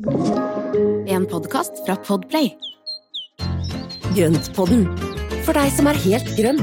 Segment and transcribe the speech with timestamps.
[0.00, 2.54] En podkast fra Podplay.
[4.16, 4.86] Grøntpodden,
[5.44, 6.62] for deg som er helt grønn.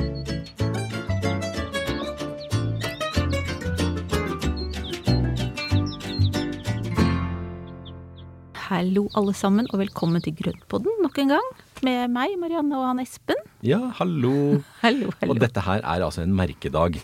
[8.58, 11.54] Hallo alle sammen, og velkommen til Grøntpodden nok en gang.
[11.86, 13.38] Med meg, Marianne og han Espen.
[13.62, 14.64] Ja, hallo.
[14.82, 15.36] Hallo, hallo.
[15.36, 16.98] Og dette her er altså en merkedag.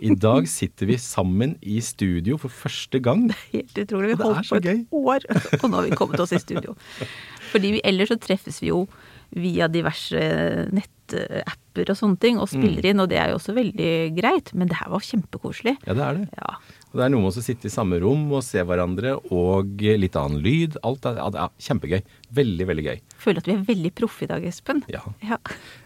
[0.00, 3.26] I dag sitter vi sammen i studio for første gang.
[3.28, 4.10] Det er Helt utrolig.
[4.16, 4.80] Vi holdt på et gøy.
[4.92, 5.26] år,
[5.62, 6.74] og nå har vi kommet oss i studio.
[7.52, 8.82] Fordi vi, ellers så treffes vi jo
[9.36, 10.20] via diverse
[10.72, 12.90] nettapper og sånne ting, og spiller Mm.
[12.90, 14.54] inn, og det er jo også veldig greit.
[14.54, 15.76] Men det her var kjempekoselig.
[15.86, 16.28] Ja, det er det.
[16.36, 16.54] Ja.
[16.88, 20.16] Og det er noe med å sitte i samme rom og se hverandre, og litt
[20.16, 20.78] annen lyd.
[20.88, 21.98] Alt er, ja, er kjempegøy.
[22.38, 23.02] Veldig, veldig gøy.
[23.20, 24.80] Føler at vi er veldig proffe i dag, Espen.
[24.88, 25.02] Ja.
[25.20, 25.36] Ja.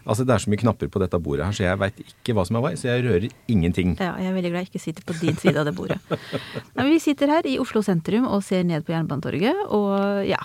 [0.07, 2.45] Altså, det er så mye knapper på dette bordet her, så jeg veit ikke hva
[2.47, 3.95] som er hva, så jeg rører ingenting.
[3.99, 5.99] Ja, jeg er veldig glad jeg ikke sitter på din side av det bordet.
[6.77, 10.39] Men vi sitter her i Oslo sentrum og ser ned på Jernbanetorget, og ja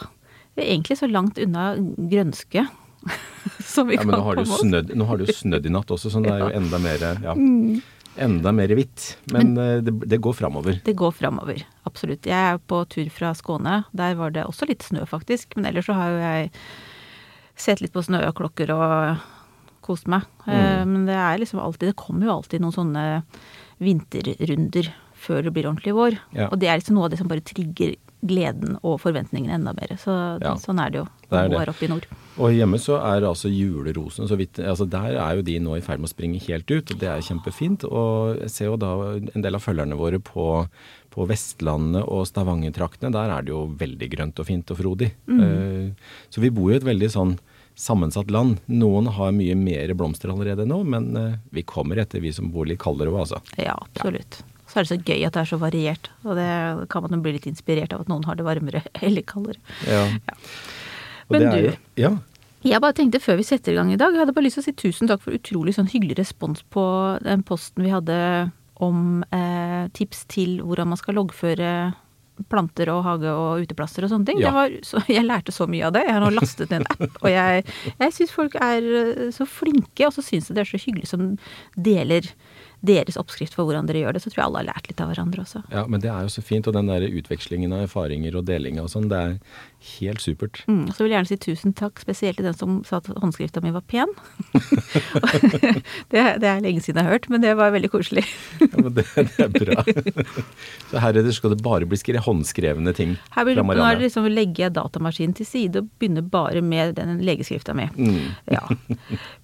[0.59, 2.65] Vi er egentlig så langt unna grønske
[3.65, 4.63] som vi Ja, kan komme oss.
[4.67, 7.05] Men nå har det jo snødd i natt også, så det er jo enda mer
[7.23, 7.79] ja, Mm.
[8.19, 9.17] Enda mer hvitt.
[9.33, 10.81] Men, Men det, det går framover.
[10.85, 12.27] Det går framover, absolutt.
[12.27, 13.85] Jeg er på tur fra Skåne.
[13.97, 15.55] Der var det også litt snø, faktisk.
[15.57, 16.51] Men ellers så har jo jeg
[17.59, 19.19] sett litt på snøklokker og
[19.83, 20.23] kost meg.
[20.47, 20.93] Eh, Mm.
[20.93, 23.23] Men det er liksom alltid Det kommer jo alltid noen sånne
[23.83, 26.19] vinterrunder før det blir ordentlig vår.
[26.37, 26.49] Ja.
[26.53, 27.97] Og det er liksom noe av det som bare trigger
[28.27, 29.97] gleden og forventningene enda mer.
[29.99, 30.55] Så Ja.
[30.57, 31.07] sånn er det jo.
[31.31, 31.59] Det er det.
[31.59, 32.07] her i nord.
[32.39, 35.83] Og hjemme så er altså julerosene så vidt altså Der er jo de nå i
[35.83, 37.85] ferd med å springe helt ut, og det er kjempefint.
[37.89, 40.45] Og jeg ser jo da en del av følgerne våre på,
[41.15, 43.11] på Vestlandet og Stavanger-traktene.
[43.17, 45.11] Der er det jo veldig grønt og fint og frodig.
[45.27, 45.91] Eh,
[46.31, 47.35] Så vi bor jo i et veldig sånn
[47.79, 48.59] sammensatt land.
[48.71, 52.67] Noen har mye mer blomster allerede nå, men eh, vi kommer etter, vi som bor
[52.71, 53.43] litt kaldere òg, altså.
[53.59, 54.41] Ja, absolutt.
[54.69, 56.11] Så er det så gøy at det er så variert.
[56.27, 56.49] Og det
[56.93, 59.59] kan man jo bli litt inspirert av at noen har det varmere eller kaldere.
[59.89, 60.05] Ja.
[60.37, 60.88] Og
[61.31, 62.13] Men du- jo- Ja.
[62.65, 64.63] Jeg bare tenkte før vi setter i gang i dag, jeg hadde bare lyst til
[64.65, 66.83] å si tusen takk for utrolig sånn hyggelig respons på
[67.23, 68.51] den posten vi hadde
[68.83, 71.95] om eh, tips til hvordan man skal loggføre
[72.51, 74.39] planter og hage og uteplasser og sånne ting.
[74.43, 74.51] Ja.
[74.51, 76.05] Det var, så, jeg lærte så mye av det.
[76.07, 77.65] Jeg har nå lastet ned en app, og jeg,
[77.99, 81.09] jeg syns folk er eh, så flinke, og så syns jeg det er så hyggelig
[81.11, 81.39] som
[81.75, 82.29] deler
[82.87, 84.23] deres oppskrift for hvordan dere gjør det.
[84.23, 85.65] Så tror jeg alle har lært litt av hverandre også.
[85.75, 86.67] ja, men det er jo så fint.
[86.71, 89.35] Og den der utvekslingen av erfaringer og delinga og sånn, det er
[89.99, 90.65] helt supert.
[90.67, 93.61] Mm, så vil jeg gjerne si tusen takk, spesielt til den som sa at håndskrifta
[93.63, 94.11] mi var pen.
[96.13, 98.25] det, det er lenge siden jeg har hørt, men det var veldig koselig.
[98.61, 99.85] Ja, men det, det er bra.
[100.91, 104.07] Så heretter skal det bare bli skrevet håndskrevne ting Her vil, fra nå er det
[104.09, 107.87] liksom legger jeg datamaskinen til side og begynner bare med den legeskrifta mi.
[107.95, 108.35] Mm.
[108.55, 108.65] Ja.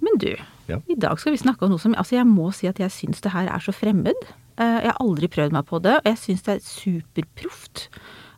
[0.03, 0.33] Men du,
[0.67, 0.79] Ja.
[0.89, 3.21] i dag skal vi snakke om noe som Altså, jeg må si at jeg syns
[3.21, 4.17] det her er så fremmed.
[4.57, 7.89] Eh, Jeg har aldri prøvd meg på det, og jeg syns det er superproft.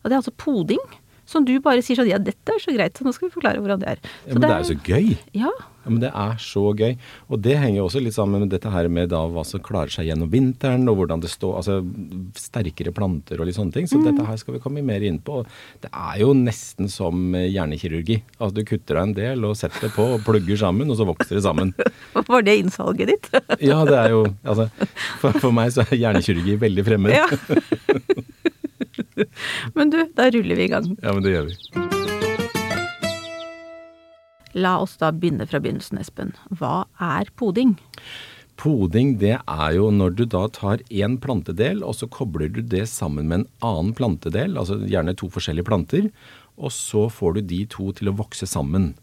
[0.02, 0.82] Og det er altså poding.
[1.26, 3.58] Som du bare sier sånn Ja, dette er så greit, så nå skal vi forklare
[3.62, 4.04] hvordan det er.
[4.26, 5.16] Ja, men det er jo så gøy.
[5.34, 5.50] Ja.
[5.86, 6.96] Ja, men det er så gøy.
[7.30, 9.92] Og det henger jo også litt sammen med dette her med da hva som klarer
[9.94, 11.76] seg gjennom vinteren, og hvordan det står Altså
[12.34, 13.86] sterkere planter og litt sånne ting.
[13.86, 14.04] Så Mm.
[14.08, 15.44] dette her skal vi komme mer inn på.
[15.80, 18.20] Det er jo nesten som hjernekirurgi.
[18.40, 21.06] Altså du kutter deg en del og setter det på og plugger sammen, og så
[21.06, 21.74] vokser det sammen.
[22.14, 23.30] Var det innsalget ditt?
[23.62, 24.68] Ja, det er jo Altså
[25.20, 27.14] for, for meg så er hjernekirurgi veldig fremmed.
[27.14, 27.26] Ja.
[29.76, 30.92] Men du, da ruller vi i gang.
[31.02, 31.56] ja men det gjør vi.
[34.56, 36.32] La oss da begynne fra begynnelsen, Espen.
[36.56, 37.74] Hva er poding?
[38.56, 42.86] Poding det er jo når du da tar én plantedel, og så kobler du det
[42.88, 46.08] sammen med en annen plantedel, altså gjerne to forskjellige planter,
[46.56, 48.94] og så får du de to til å vokse sammen.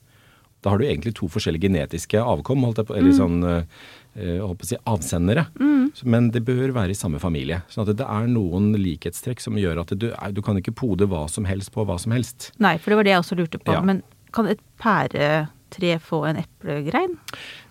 [0.63, 3.81] Da har du egentlig to forskjellige genetiske avkom, holdt jeg på, eller sånn eh,
[4.15, 5.45] eh, holdt på å si avsendere.
[5.59, 5.89] Mm.
[6.09, 7.61] Men det bør være i samme familie.
[7.71, 11.25] sånn at det er noen likhetstrekk som gjør at du, du kan ikke pode hva
[11.31, 12.51] som helst på hva som helst.
[12.63, 13.75] Nei, for det var det jeg også lurte på.
[13.75, 13.83] Ja.
[13.85, 14.01] Men
[14.33, 17.19] kan et pæretre få en eplegrein?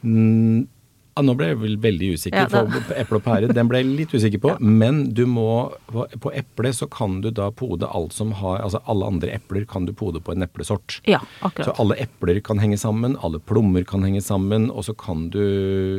[0.02, 0.68] Mm,
[1.12, 2.46] ja, nå ble jeg vel veldig usikker.
[2.46, 4.54] Ja, for Eple og pære den ble jeg litt usikker på.
[4.82, 5.46] Men du må,
[5.92, 9.84] på, eple så kan du da pode alt som har Altså alle andre epler kan
[9.88, 11.00] du pode på en eplesort.
[11.08, 11.68] Ja, akkurat.
[11.68, 15.42] Så alle epler kan henge sammen, alle plommer kan henge sammen, og så kan du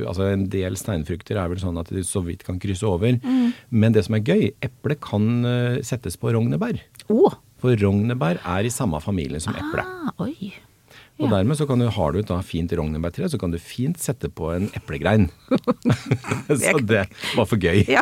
[0.09, 3.19] Altså en del steinfrukter er vel sånn at de så vidt kan krysse over.
[3.21, 3.53] Mm.
[3.69, 6.81] Men det som er gøy, eple kan eh, settes på rognebær.
[7.13, 7.37] Oh.
[7.61, 9.85] For rognebær er i samme familie som eple.
[9.85, 10.53] Ah, oi.
[11.21, 11.37] Og Ja.
[11.37, 14.29] dermed så kan du, har du et da fint rognebærtre, så kan du fint sette
[14.33, 15.29] på en eplegrein.
[16.47, 17.05] så det
[17.35, 17.83] var for gøy.
[17.87, 18.01] Ja.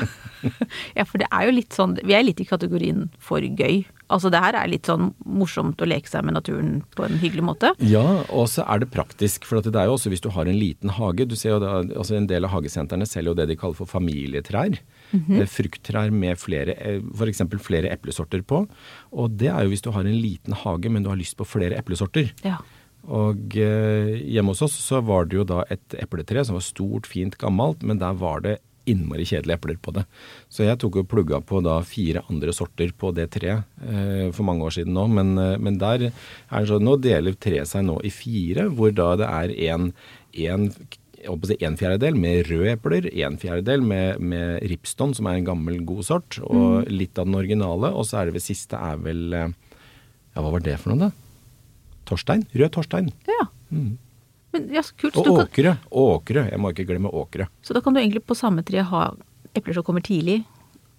[0.95, 3.83] ja, for det er jo litt sånn Vi er litt i kategorien for gøy.
[4.11, 7.45] Altså det her er litt sånn morsomt å leke seg med naturen på en hyggelig
[7.47, 7.73] måte.
[7.87, 9.45] Ja, og så er det praktisk.
[9.47, 11.61] For at det er jo også hvis du har en liten hage Du ser jo
[11.63, 14.79] da, altså En del av hagesentrene selger jo det de kaller for familietrær.
[15.13, 17.43] eh, frukttrær med flere, eh, f.eks.
[17.59, 18.65] flere eplesorter på.
[19.11, 21.47] Og det er jo hvis du har en liten hage, men du har lyst på
[21.47, 22.31] flere eplesorter.
[22.47, 22.57] Ja.
[23.09, 27.09] Og eh, hjemme hos oss så var det jo da et epletre som var stort,
[27.09, 28.59] fint, gammelt, men der var det
[28.89, 30.03] innmari kjedelige epler på det.
[30.49, 34.45] Så jeg tok og plugga på da fire andre sorter på det treet eh, for
[34.47, 35.05] mange år siden nå.
[35.17, 38.93] Men, eh, men der er det sånn, nå deler treet seg nå i fire, hvor
[38.95, 39.93] da det er en,
[40.47, 40.73] en
[41.21, 46.07] en fjerdedel med røde epler, en fjerdedel med, med ripston, som er en gammel, god
[46.07, 47.91] sort, og litt av den originale.
[47.93, 51.30] Og så er det ved siste er vel Ja, hva var det for noe, da?
[52.11, 52.45] Torstein?
[52.53, 53.11] Rød Torstein.
[53.31, 53.49] ja.
[54.51, 55.15] Men ja, kult.
[55.15, 55.77] Og åkre.
[55.79, 56.49] kan, åkre.
[56.51, 57.47] Jeg må ikke glemme åkre.
[57.63, 59.05] så da kan du egentlig på samme tre ha
[59.55, 60.41] epler som kommer tidlig,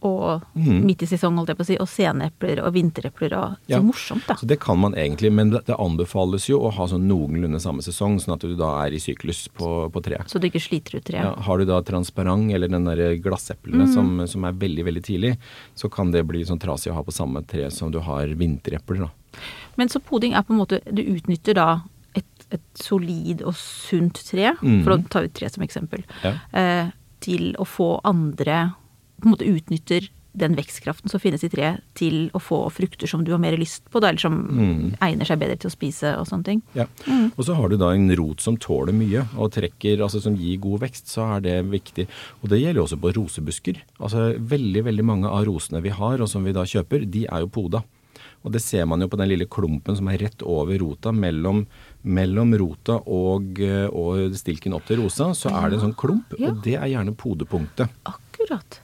[0.02, 0.80] og mm.
[0.82, 3.78] midt i sesong, holdt jeg på å si, og senepler og vinterepler og Ja.
[3.78, 4.34] Så morsomt, da.
[4.40, 7.84] Så det kan man egentlig, men det det anbefales jo å ha sånn noenlunde samme
[7.86, 10.26] sesong, sånn at du da er i syklus på, på treet.
[10.32, 11.22] Så du ikke sliter ut treet.
[11.22, 13.94] Ja, har du da transparent eller den der glasseplene Mm.
[13.94, 15.36] som, som er veldig, veldig tidlig,
[15.74, 19.06] så kan det bli sånn trasig å ha på samme tre som du har vinterepler,
[19.06, 19.10] da.
[19.80, 21.68] Men så poding er på en måte Du utnytter da
[22.18, 24.82] et, et solid og sunt tre, mm.
[24.84, 26.36] for å ta ut tre som eksempel, Ja.
[26.52, 26.90] eh,
[27.22, 28.74] til å få andre
[29.20, 33.24] På en måte utnytter den vekstkraften som finnes i treet, til å få frukter som
[33.24, 34.94] du har mer lyst på, da, eller som mm.
[35.04, 36.62] egner seg bedre til å spise og sånne ting.
[36.76, 36.86] Ja.
[37.36, 40.60] Og så har du da en rot som tåler mye og trekker, altså som gir
[40.62, 42.08] god vekst, så er det viktig.
[42.40, 43.82] Og det gjelder også på rosebusker.
[44.00, 47.44] Altså veldig, veldig mange av rosene vi har og som vi da kjøper, de er
[47.44, 47.84] jo poda.
[48.44, 51.64] Og det ser man jo på den lille klumpen som er rett over rota, mellom,
[52.02, 56.34] mellom rota og, eh, og stilken opp til rosa, så er det en sånn klump,
[56.38, 56.50] Ja.
[56.50, 57.88] og det er gjerne podepunktet.
[58.04, 58.80] Akkurat.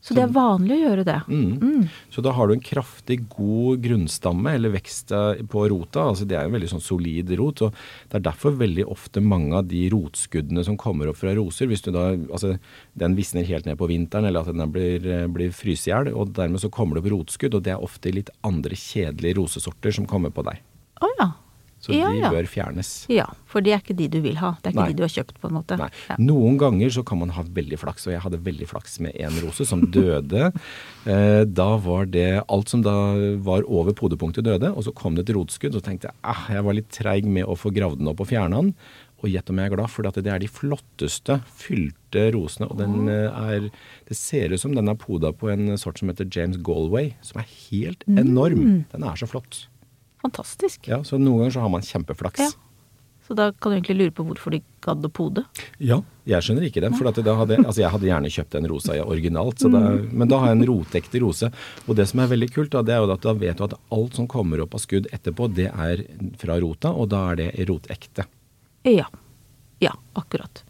[0.00, 1.18] Så det er vanlig å gjøre det.
[1.28, 1.88] Mm.
[2.12, 6.06] Så da har du en kraftig god grunnstamme, eller vekst eh, på rota.
[6.08, 7.60] altså Det er en veldig sånn solid rot.
[7.66, 7.76] og
[8.08, 11.84] Det er derfor veldig ofte mange av de rotskuddene som kommer opp fra roser, hvis
[11.84, 12.54] du da, altså
[13.00, 16.08] den visner helt ned på vinteren, eller at den blir, eh, blir fryst i hjel,
[16.32, 20.08] dermed så kommer det opp rotskudd, og det er ofte litt andre kjedelige rosesorter som
[20.08, 20.64] kommer på deg.
[21.00, 21.28] Å ja.
[21.80, 22.30] Så ja, de ja.
[22.32, 22.90] bør fjernes.
[23.08, 24.52] Ja, for det er ikke de du vil ha.
[24.60, 24.92] Det er ikke Nei.
[24.92, 25.78] de du har kjøpt, på en måte.
[25.80, 26.16] Ja.
[26.20, 29.40] Noen ganger så kan man ha veldig flaks, og jeg hadde veldig flaks med en
[29.44, 30.50] rose som døde.
[31.08, 32.92] Eh, da var det alt som da
[33.40, 36.42] var over podepunktet døde, og så kom det et rotskudd, og så tenkte jeg ah,
[36.52, 38.74] jeg var litt treig med å få gravd den opp og fjerne den.
[39.20, 42.68] Og gjett om jeg er glad, for det er de flotteste fylte rosene.
[42.68, 43.68] Og den eh, er
[44.08, 47.40] Det ser ut som den er poda på en sort som heter James Galway, som
[47.42, 48.84] er helt enorm.
[48.92, 49.66] Den er så flott.
[50.22, 50.88] Fantastisk.
[50.88, 52.40] Ja, Så noen ganger så har man kjempeflaks.
[52.40, 52.50] Ja.
[53.30, 55.44] Så da kan du egentlig lure på hvorfor de gadd å pode.
[55.78, 56.88] Ja, jeg skjønner ikke det.
[56.98, 60.26] For at da hadde, altså jeg hadde gjerne kjøpt en rosa originalt, så da, men
[60.32, 61.50] da har jeg en rotekte rose.
[61.86, 63.76] Og det som er veldig kult, da, det er jo at da vet du at
[63.94, 66.02] alt som kommer opp av skudd etterpå, det er
[66.42, 68.26] fra rota, og da er det rotekte.
[68.90, 69.06] Ja.
[69.78, 70.64] Ja, akkurat.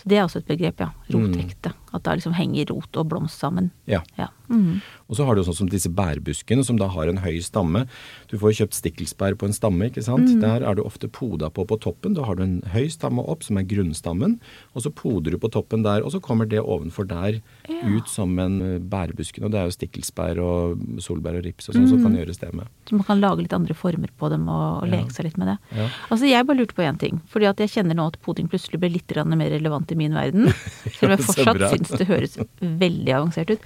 [0.00, 0.90] Så det er også et begrep, ja.
[1.14, 1.76] Rotekte.
[1.94, 3.70] At da liksom henger rot og blomst sammen.
[3.86, 4.02] Ja.
[4.18, 4.32] Ja.
[4.50, 4.80] Mhm.
[5.10, 7.86] Og så har du sånn som disse bærbuskene, som da har en høy stamme.
[8.30, 10.28] Du får jo kjøpt stikkelsbær på en stamme, ikke sant.
[10.42, 12.14] Der er du ofte poda på på toppen.
[12.14, 14.38] Da har du en høy stamme opp, som er grunnstammen.
[14.74, 18.38] Og så poder du på toppen der, og så kommer det ovenfor der ut som
[18.38, 18.60] en
[18.90, 19.44] bærbusken.
[19.44, 22.52] Og det er jo stikkelsbær og solbær og rips og sånn som kan gjøres det
[22.54, 22.66] med.
[22.86, 25.02] Så man kan lage litt andre former på dem og, og Ja.
[25.10, 25.58] seg litt med det.
[25.76, 25.88] Ja.
[26.10, 27.20] Altså Jeg bare lurte på én ting.
[27.30, 30.52] Fordi at jeg kjenner nå at poding plutselig ble litt mer relevant i min verden.
[30.98, 33.60] Selv om jeg fortsatt syns det høres veldig avansert ut.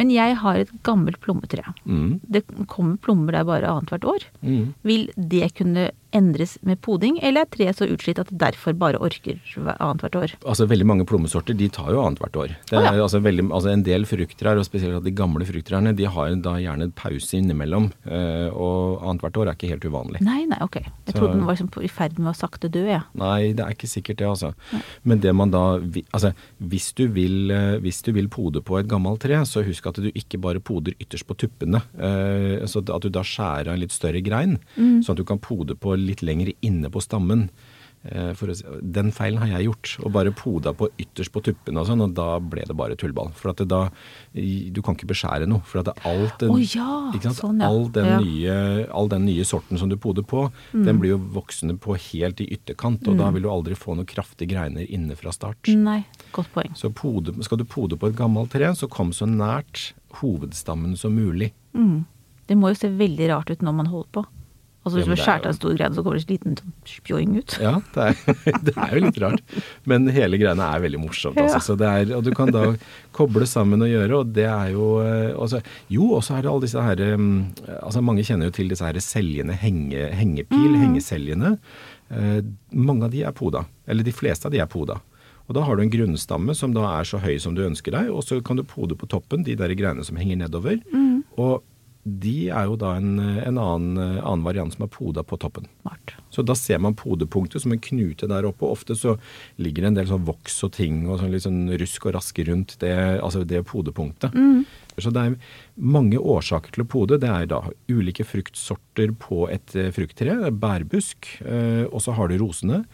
[0.00, 1.74] Men jeg har et gammelt plommetre.
[1.86, 2.20] Mm.
[2.26, 4.26] Det kommer plommer der bare annethvert år.
[4.42, 4.74] Mm.
[4.82, 9.00] Vil det kunne endres med poding, eller er treet så utslitt at det derfor bare
[9.02, 10.34] orker hver- annethvert år?
[10.46, 12.54] Altså Veldig mange plommesorter de tar jo annethvert år.
[12.70, 13.02] Det er, ja.
[13.04, 16.88] altså, veldig, altså En del frukttrær, og spesielt de gamle frukttrærne, de har da gjerne
[16.88, 17.90] en pause innimellom.
[18.06, 20.22] Eh, og annethvert år er ikke helt uvanlig.
[20.24, 20.80] Nei, nei, ok.
[20.80, 23.02] Jeg Så- trodde den var liksom i ferd med å sakte dø, jeg.
[23.14, 24.54] Nei, det er ikke sikkert det, altså.
[25.04, 25.64] Men det man da
[26.14, 29.86] Altså, hvis du vil, eh, hvis du vil pode på et gammelt tre, så husk
[29.86, 31.82] at du ikke bare poder ytterst på tuppene.
[31.98, 35.74] Eh, så at du da skjærer en litt større grein, sånn at du kan pode
[35.74, 37.48] på litt lenger inne på stammen.
[38.04, 41.86] Eh, si- den feilen har jeg gjort, og bare poda på ytterst på tuppene og
[41.88, 43.30] sånn, og da ble det bare tullball.
[43.32, 43.86] For at det da
[44.34, 45.62] Du kan ikke beskjære noe.
[45.64, 47.38] For at det, alt den, oh, ja, sant?
[47.38, 47.66] sånn, ja.
[47.70, 48.18] all, den Ja.
[48.20, 52.42] nye, all den nye sorten som du poder på, den blir jo voksende på helt
[52.42, 55.64] i ytterkant, og da vil du aldri få noen kraftige greiner inne fra start.
[55.68, 56.74] Nei, godt poeng.
[56.76, 61.14] Så pode, skal du pode på et gammelt tre, så kom så nært hovedstammen som
[61.16, 61.52] mulig.
[61.74, 62.04] Mm.
[62.46, 64.26] Det må jo se veldig rart ut når man holder på.
[64.84, 66.72] Altså Hvis man er jo- av en stor grein, så kommer det en liten sånn
[66.84, 67.54] spjoing ut.
[67.58, 69.40] Ja, det er, det er jo litt rart.
[69.88, 71.38] Men hele greiene er veldig morsomt.
[71.40, 71.56] Altså.
[71.56, 71.62] Ja.
[71.64, 72.66] Så det er, og du kan da
[73.16, 74.90] koble sammen og gjøre, og det er jo
[75.40, 77.46] altså, Jo, og så er det alle disse her um,
[77.80, 81.56] altså Mange kjenner jo til disse her seljene, henge, hengepil, hengeseljene.
[82.12, 82.40] Eh,
[82.76, 83.64] mange av de er poda.
[83.88, 85.00] Eller de fleste av de er poda.
[85.48, 88.10] Og da har du en grunnstamme som da er så høy som du ønsker deg,
[88.12, 90.78] og så kan du pode på toppen de der greiene som henger nedover.
[91.40, 91.62] Og
[92.04, 95.66] de er jo da en, en annen, annen variant som er poda på toppen.
[95.80, 96.14] Smart.
[96.34, 98.68] Så da ser man podepunktet som en knute der oppe.
[98.68, 99.16] Ofte så
[99.56, 102.44] ligger det en del sånn voks og ting og sånn litt sånn rusk og raske
[102.48, 102.94] rundt det,
[103.24, 104.36] altså det podepunktet.
[105.00, 105.38] Så det er
[105.80, 107.18] mange årsaker til å pode.
[107.22, 112.38] Det er da ulike fruktsorter på et eh, frukttre, bærbusk, eh, og så har du
[112.42, 112.84] rosene.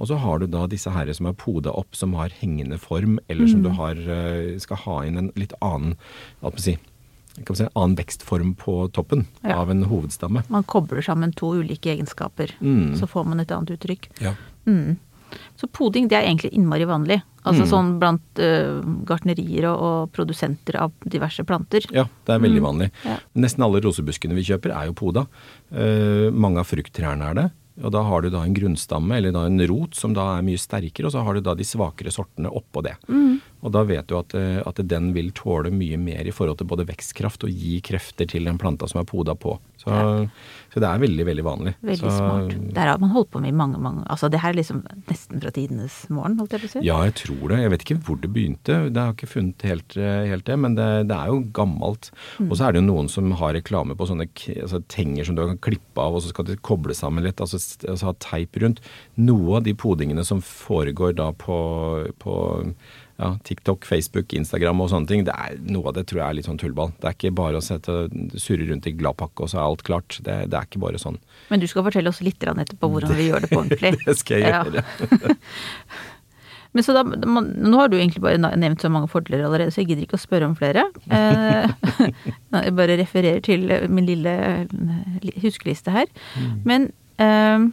[0.00, 3.18] Og så har du da disse her som er poda opp, som har hengende form,
[3.28, 5.98] eller som du har, eh, skal ha inn en litt annen
[6.40, 6.76] hva skal man si,
[7.46, 9.56] kan si, en annen vekstform på toppen Ja.
[9.60, 10.42] av en hovedstamme.
[10.48, 12.94] Man kobler sammen to ulike egenskaper, Mm.
[12.98, 14.08] så får man et annet uttrykk.
[14.20, 14.34] Ja.
[15.56, 17.22] Så poding det er egentlig innmari vanlig.
[17.44, 17.70] Altså Mm.
[17.70, 21.80] sånn blant uh, gartnerier og, og produsenter av diverse planter.
[21.92, 22.90] Ja, det er veldig vanlig.
[23.04, 23.16] Ja.
[23.36, 25.26] Nesten alle rosebuskene vi kjøper er jo poda.
[25.72, 27.50] Uh, mange av frukttrærne er det.
[27.82, 30.58] Og da har du da en grunnstamme, eller da en rot, som da er mye
[30.58, 32.96] sterkere, og så har du da de svakere sortene oppå det.
[33.60, 36.68] Og da vet du at, eh, at den vil tåle mye mer i forhold til
[36.70, 39.58] både vekstkraft og gi krefter til den planta som er poda på.
[39.80, 39.88] Så,
[40.72, 41.72] så det er veldig, veldig vanlig.
[41.80, 42.54] Veldig så, smart.
[42.76, 45.40] Der har man holdt på med i mange, mange Altså det her er liksom nesten
[45.40, 46.82] fra tidenes morgen, holdt jeg på å si.
[46.84, 47.60] Ja, jeg tror det.
[47.62, 48.78] Jeg vet ikke hvor det begynte.
[48.92, 52.10] Det har ikke funnet helt, eh, helt det, men det, det er jo gammelt.
[52.44, 55.44] Og så er det jo noen som har reklame på sånne altså, tenger som du
[55.46, 58.84] kan klippe av, og så skal de koble sammen litt, altså, altså ha teip rundt.
[59.20, 61.60] Noe av de podingene som foregår da på,
[62.20, 62.36] på
[63.20, 66.36] ja, TikTok, Facebook, Instagram og sånne ting, det er, noe av det tror jeg er
[66.38, 66.94] litt sånn tullball.
[67.02, 67.96] Det er ikke bare å sette,
[68.40, 70.16] surre rundt i gladpakke og så er alt klart.
[70.24, 71.18] Det, det er ikke bare sånn.
[71.50, 73.92] Men du skal fortelle oss litt etterpå hvordan vi gjør det på ordentlig.
[74.08, 74.62] Det skal jeg Ja.
[74.64, 75.36] gjøre.
[76.70, 79.82] Men så da, man, Nå har du egentlig bare nevnt så mange fordeler allerede, så
[79.82, 80.84] jeg gidder ikke å spørre om flere.
[81.10, 81.66] Eh,
[82.62, 84.34] jeg bare refererer til min lille
[85.42, 86.06] huskeliste her.
[86.38, 86.52] Mm.
[86.70, 86.86] Men
[87.18, 87.66] eh,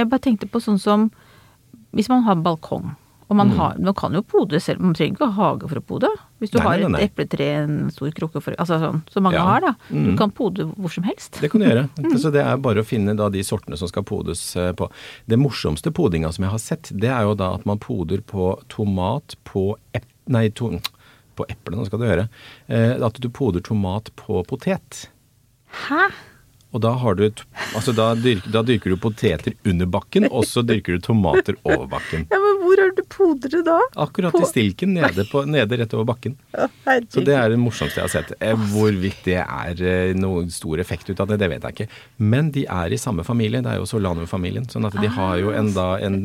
[0.00, 1.10] jeg bare tenkte på sånn som
[1.92, 2.94] Hvis man har balkong,
[3.28, 3.36] og Mm.
[3.38, 6.08] man, har, man kan jo pode selv, man trenger ikke ha hage for å pode.
[6.40, 9.44] Hvis du Nei, har et epletre, en stor krukke for Altså sånn, som mange Ja.
[9.44, 9.74] har, da.
[9.88, 10.16] Du Mm.
[10.18, 11.40] kan pode hvor som helst.
[11.40, 11.88] Det kan du gjøre.
[12.18, 14.90] Så det er bare å finne da de sortene som skal podes eh, på.
[15.26, 18.58] Det morsomste podinga som jeg har sett, det er jo da at man poder på
[18.68, 20.04] tomat på ep...
[20.28, 20.78] Nei, to,
[21.36, 22.28] på eplene skal du høre.
[22.68, 25.08] Eh, at du poder tomat på potet.
[25.88, 26.10] Hæ?
[26.72, 27.26] Og da har du
[27.76, 31.84] altså da, dyrker, da dyrker du poteter under bakken, og så dyrker du tomater over
[31.92, 32.22] bakken.
[32.32, 33.74] Ja, men hvor er det du podrer da?
[34.00, 36.38] Akkurat På- i stilken nede, på, nede rett over bakken.
[36.56, 36.70] Ja.
[37.12, 38.32] Så det er det morsomste jeg har sett.
[38.40, 41.88] Eh, Hvorvidt det er eh, noen stor effekt ut av det, det vet jeg ikke.
[42.32, 44.64] Men de er i samme familie, det er jo Solanum-familien.
[44.72, 46.18] Sånn at de har jo en, da, en,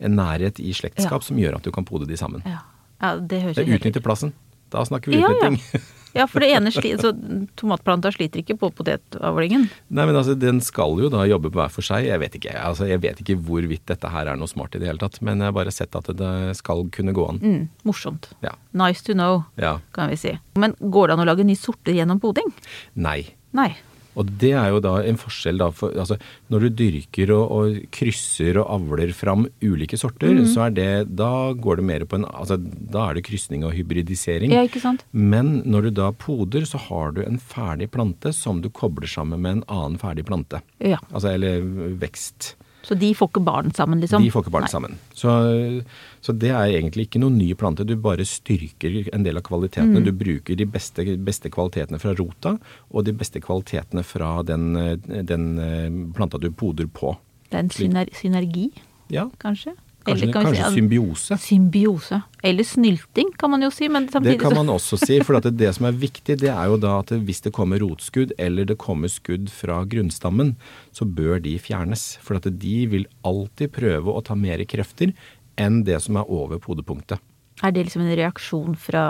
[0.00, 1.26] en nærhet i slektskap Ja.
[1.28, 2.40] som gjør at du kan pode de sammen.
[2.48, 2.62] Ja,
[3.04, 4.32] ja det høres utnytter plassen.
[4.72, 5.52] Da snakker vi Ja, ja.
[6.16, 7.12] Ja, for det ene sli, så
[7.58, 9.68] tomatplanta sliter ikke på potetavlingen.
[9.88, 12.08] Nei, men altså, Den skal jo da jobbe på hver for seg.
[12.08, 14.90] Jeg vet ikke altså, jeg vet ikke hvorvidt dette her er noe smart i det
[14.90, 15.20] hele tatt.
[15.24, 17.42] Men jeg har bare sett at det skal kunne gå an.
[17.42, 18.32] Mm, morsomt.
[18.44, 18.56] Ja.
[18.76, 19.78] Nice to know, ja.
[19.94, 20.34] kan vi si.
[20.58, 22.50] Men går det an å lage nye sorter gjennom poding?
[22.98, 23.22] Nei.
[23.56, 23.72] Nei.
[24.18, 26.16] Og det er jo da en forskjell da for altså,
[26.50, 30.48] Når du dyrker og, og krysser og avler fram ulike sorter, Mhm.
[30.50, 33.72] så er det Da går det mer på en Altså da er det krysning og
[33.72, 34.50] hybridisering.
[34.52, 35.04] Ja, ikke sant?
[35.12, 39.40] Men når du da poder, så har du en ferdig plante som du kobler sammen
[39.40, 40.60] med en annen ferdig plante.
[40.80, 40.98] Ja.
[41.12, 41.60] Altså eller
[42.00, 42.54] vekst.
[42.82, 44.22] Så de får ikke barn sammen, liksom?
[44.24, 44.72] De får ikke barn Nei.
[44.72, 44.96] sammen.
[45.16, 45.32] Så,
[46.24, 47.84] så det er egentlig ikke noen ny plante.
[47.84, 50.00] Du bare styrker en del av kvalitetene.
[50.00, 50.06] Mm.
[50.08, 52.56] Du bruker de beste, beste kvalitetene fra rota,
[52.88, 54.72] og de beste kvalitetene fra den,
[55.28, 57.14] den eh, planta du poder på.
[57.50, 58.70] Det er en synergi,
[59.10, 59.74] Ja, kanskje?
[60.04, 61.38] Kanskje, Eller kan kanskje si- symbiose.
[61.44, 62.20] Symbiose.
[62.42, 65.56] Eller snylting, kan man jo si, men Det kan man også si, for at det,
[65.60, 68.78] det som er viktig, det er jo da at hvis det kommer rotskudd, eller det
[68.78, 70.56] kommer skudd fra grunnstammen,
[70.92, 72.16] så bør de fjernes.
[72.24, 75.12] For at de vil alltid prøve å ta mer krefter
[75.58, 77.20] enn det som er over podepunktet.
[77.60, 79.04] Er det liksom en reaksjon fra,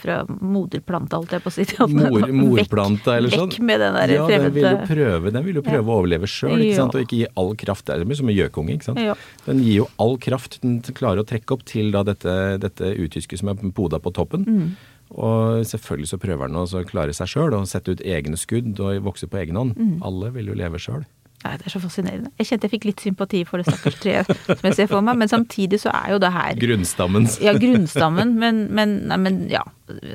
[0.00, 1.66] fra moderplanta, holdt jeg på å si?
[1.96, 3.50] Mor, morplanta eller sånn.
[3.50, 6.30] Vekk med den der ja, den vil jo prøve, den vil jo prøve å overleve
[6.30, 6.94] sjøl, ikke sant.
[6.94, 7.88] Og ikke gi all kraft.
[7.88, 9.02] Det er mye som en gjøkunge, ikke sant.
[9.02, 9.18] Ja.
[9.48, 13.42] Den gir jo all kraft den klarer å trekke opp til da dette, dette utysket
[13.42, 14.46] som er poda på toppen.
[14.46, 14.72] Mm.
[15.10, 19.02] Og selvfølgelig så prøver den å klare seg sjøl og sette ut egne skudd og
[19.08, 19.74] vokse på egen hånd.
[19.74, 19.96] Mm.
[20.06, 21.02] Alle vil jo leve sjøl.
[21.40, 22.28] Nei, det er så fascinerende.
[22.36, 25.16] Jeg kjente jeg fikk litt sympati for det stakkars treet som jeg ser for meg,
[25.22, 27.28] men samtidig så er jo det her Grunnstammen.
[27.40, 29.62] Ja, grunnstammen, men, men, nei, men ja.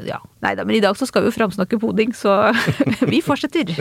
[0.06, 0.20] ja.
[0.46, 2.54] Nei da, men i dag så skal vi jo framsnakke poding, så
[3.12, 3.74] vi fortsetter.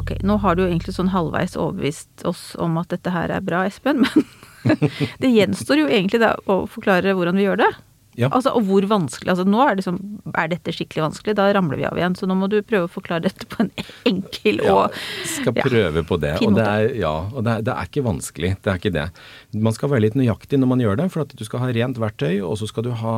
[0.00, 3.44] Ok, nå har du jo egentlig sånn halvveis overbevist oss om at dette her er
[3.44, 4.24] bra, Espen, men
[5.20, 7.70] det gjenstår jo egentlig da å forklare hvordan vi gjør det.
[8.18, 8.28] Ja.
[8.34, 9.98] Altså, og hvor vanskelig altså Nå er, det liksom,
[10.34, 12.16] er dette skikkelig vanskelig, da ramler vi av igjen.
[12.18, 13.70] Så nå må du prøve å forklare dette på en
[14.08, 14.98] enkel Ja, og
[15.30, 16.34] skal ja, prøve på det.
[16.44, 18.52] Og det er, ja, og det er, det er ikke vanskelig.
[18.60, 19.06] Det er ikke det.
[19.54, 22.02] Man skal være litt nøyaktig når man gjør det, for at du skal ha rent
[22.02, 23.16] verktøy, og så skal du ha,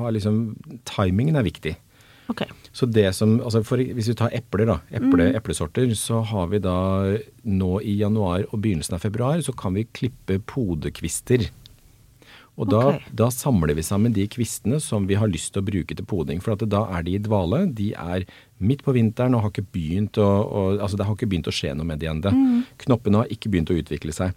[0.00, 0.44] ha liksom
[0.88, 1.76] Timingen er viktig.
[2.32, 2.44] Ok.
[2.72, 6.62] Så det som, altså for, Hvis vi tar epler, da, eple, eplesorter, så har vi
[6.62, 6.76] da
[7.44, 11.50] nå i januar og begynnelsen av februar, så kan vi klippe podekvister.
[12.60, 13.12] Og da, okay.
[13.16, 16.42] da samler vi sammen de kvistene som vi har lyst til å bruke til poding.
[16.44, 17.64] For da er de i dvale.
[17.72, 18.26] De er
[18.60, 21.54] midt på vinteren og har ikke begynt å, og, altså det har ikke begynt å
[21.54, 22.34] skje noe med de ennå.
[22.84, 24.36] Knoppene har ikke begynt å utvikle seg.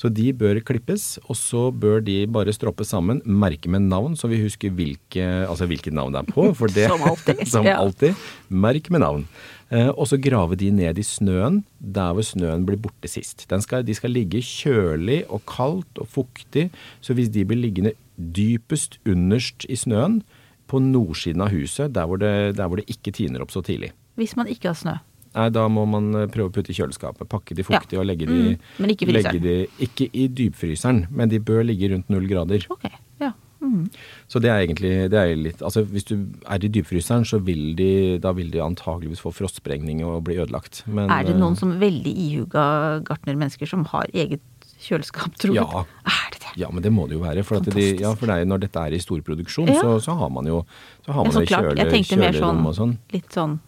[0.00, 4.26] Så de bør klippes, og så bør de bare stroppes sammen, merke med navn, så
[4.30, 6.48] vi husker hvilke, altså hvilket navn det er på.
[6.58, 8.24] For det, Som alltid, som alltid.
[8.50, 9.26] Merk med navn.
[9.70, 13.46] Eh, og så grave de ned i snøen, der hvor snøen blir borte sist.
[13.50, 16.68] Den skal, de skal ligge kjølig og kaldt og fuktig,
[17.00, 20.22] så hvis de blir liggende dypest underst i snøen,
[20.64, 23.92] på nordsiden av huset, der hvor det, der hvor det ikke tiner opp så tidlig.
[24.18, 24.94] Hvis man ikke har snø.
[25.34, 27.28] Nei, da må man eh, prøve å putte i kjøleskapet.
[27.28, 31.28] Pakke de fuktig og legge de, Mm, men ikke legge de Ikke i dypfryseren, men
[31.32, 32.66] de bør ligge rundt null grader.
[32.70, 32.84] Ok,
[33.20, 33.32] ja.
[33.64, 33.86] Mm.
[34.28, 36.14] Så det er egentlig det er litt Altså hvis du
[36.44, 40.82] er i dypfryseren, så vil de da vil de antageligvis få frostsprengning og bli ødelagt.
[40.86, 44.42] Men, Er det noen eh, som veldig ihuga gartnermennesker som har eget
[44.84, 45.60] kjøleskap, tror du?
[45.62, 45.84] Ja.
[46.04, 46.52] Er det det?
[46.60, 47.42] Ja, men det må det jo være.
[47.42, 49.80] For, de, ja, for det er, når dette er i storproduksjon, Ja.
[49.80, 50.60] så, så har man jo
[51.06, 51.64] så har Ja, så det klart.
[51.72, 51.90] kjøle,
[52.28, 52.98] Jeg sånn, og sånn.
[53.16, 53.58] litt sånn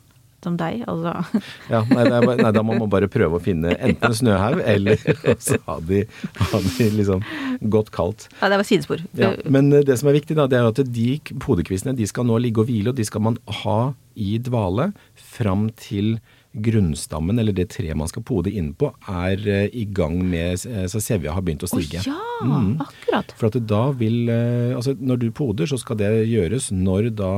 [0.46, 1.12] som deg, altså.
[1.74, 4.96] Ja, nei, er nei, da må man bare prøve å finne enten en snøhaug, eller
[5.46, 6.04] så har de,
[6.52, 7.26] har de liksom
[7.74, 8.28] godt kaldt.
[8.40, 9.02] Ja, det var sidespor.
[9.18, 11.08] Ja, men eh, det som er viktig, da, det er at de
[11.42, 13.78] podekvistene de skal nå ligge og hvile, og de skal man ha
[14.16, 16.16] i dvale fram til
[16.56, 20.86] grunnstammen, eller det treet man skal pode inn på, er eh, i gang med eh,
[20.88, 22.00] Så sevja har begynt å Å stige.
[22.06, 22.74] ja, Mm.
[22.84, 23.30] akkurat.
[23.40, 24.28] For at da vil
[24.76, 27.30] Altså, når du poder, så skal det gjøres når da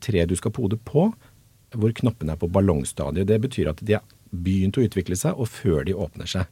[0.00, 1.10] treet du skal pode på,
[1.76, 3.26] hvor knoppene er på ballongstadiet.
[3.28, 6.46] Det betyr at de har begynt å utvikle seg, og før de åpner seg.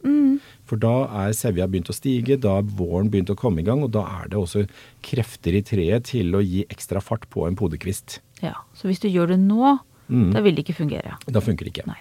[0.69, 3.83] For da er sevja begynt å stige, da er våren begynt å komme i gang,
[3.85, 4.67] og da er det også
[5.05, 8.19] krefter i treet til å gi ekstra fart på en podekvist.
[8.43, 10.33] Ja, så hvis du gjør det nå, Mm.
[10.33, 11.17] da vil det ikke fungere.
[11.27, 11.87] Da funker det ikke.
[11.89, 11.97] Nei.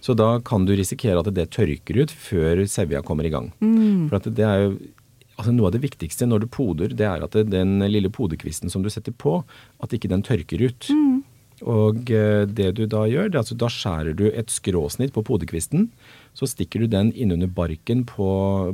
[0.00, 3.52] Så da kan du risikere at det tørker ut før sevja kommer i gang.
[3.60, 4.08] Mm.
[4.08, 4.78] For det er jo
[5.40, 8.82] Altså Noe av det viktigste når du poder, det er at den lille podekvisten som
[8.82, 9.42] du setter på,
[9.80, 10.88] at ikke den tørker ut.
[10.92, 11.19] Mm.
[11.68, 15.24] Og eh, det du da gjør, det er altså da skjærer du et skråsnitt på
[15.26, 15.88] podekvisten.
[16.36, 18.28] Så stikker du den innunder barken på,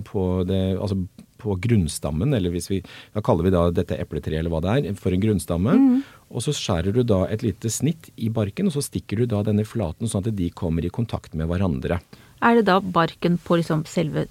[0.07, 1.01] på, det, altså
[1.41, 2.83] på grunnstammen, eller hvis vi,
[3.17, 5.77] da kaller vi da dette epletreet eller hva det er, for en grunnstamme.
[5.81, 5.99] Mm.
[6.31, 9.43] Og så skjærer du da et lite snitt i barken, og så stikker du da
[9.47, 12.01] denne flaten sånn at de kommer i kontakt med hverandre.
[12.45, 14.27] Er det da barken på liksom selve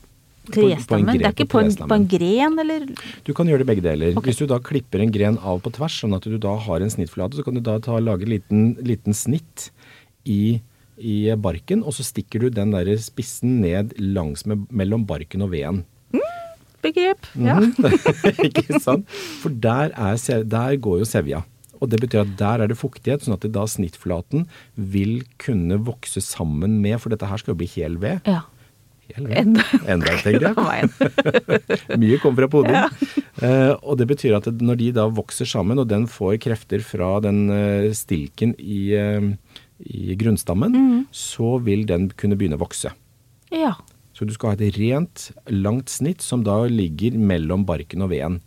[0.48, 1.18] på trestammen?
[1.20, 2.86] det er ikke på en, på en gren, eller?
[3.28, 4.14] Du kan gjøre det begge deler.
[4.14, 4.30] Okay.
[4.30, 6.94] Hvis du da klipper en gren av på tvers, sånn at du da har en
[6.94, 9.70] snittflate, så kan du da ta, lage en liten, liten snitt
[10.30, 10.60] i,
[10.98, 15.54] i barken, og så stikker du den der spissen ned langs med, mellom barken og
[15.56, 15.84] veden.
[16.86, 17.28] Begrep.
[17.34, 17.60] Ja.
[17.60, 17.74] Mm,
[18.48, 19.10] Ikke sant?
[19.42, 21.44] For der, er, der går jo sevja.
[21.84, 26.24] Og det betyr at der er det fuktighet, sånn at da snittflaten vil kunne vokse
[26.24, 28.22] sammen med, for dette her skal jo bli hel ved.
[28.30, 28.44] ja.
[29.16, 29.64] Enda.
[29.92, 30.42] Enda, jeg.
[30.58, 30.92] Veien.
[32.02, 32.78] Mye kommer fra poding.
[33.46, 37.16] Eh, og det betyr at når de da vokser sammen, og den får krefter fra
[37.24, 39.30] den eh, stilken i, eh,
[39.86, 41.02] i grunnstammen, Mm.
[41.16, 42.92] så vil den kunne begynne å vokse.
[43.54, 43.76] Ja.
[44.16, 48.40] Så du skal ha et rent, langt snitt som da ligger mellom barken og veden.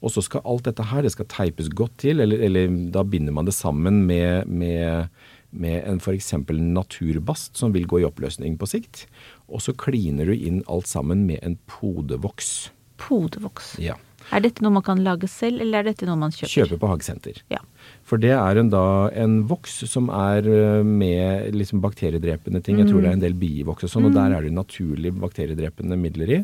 [0.00, 3.34] Og så skal alt dette her, det skal teipes godt til, eller, eller da binder
[3.36, 5.10] man det sammen med, med,
[5.52, 6.32] med en f.eks.
[6.56, 9.04] naturbast som vil gå i oppløsning på sikt.
[9.50, 12.70] Og så kliner du inn alt sammen med en podevoks.
[13.00, 13.74] Podevoks.
[13.82, 13.96] Ja.
[14.30, 16.52] Er dette noe man kan lage selv, eller er dette noe man kjøper?
[16.52, 17.40] Kjøper på hagesenter.
[17.50, 17.58] Ja.
[18.06, 18.84] For det er en, da
[19.18, 22.78] en voks som er eh, med liksom bakteriedrepende ting.
[22.78, 25.98] Jeg tror det er en del bievoks og sånn, og der er det naturlig bakteriedrepende
[25.98, 26.40] midler i.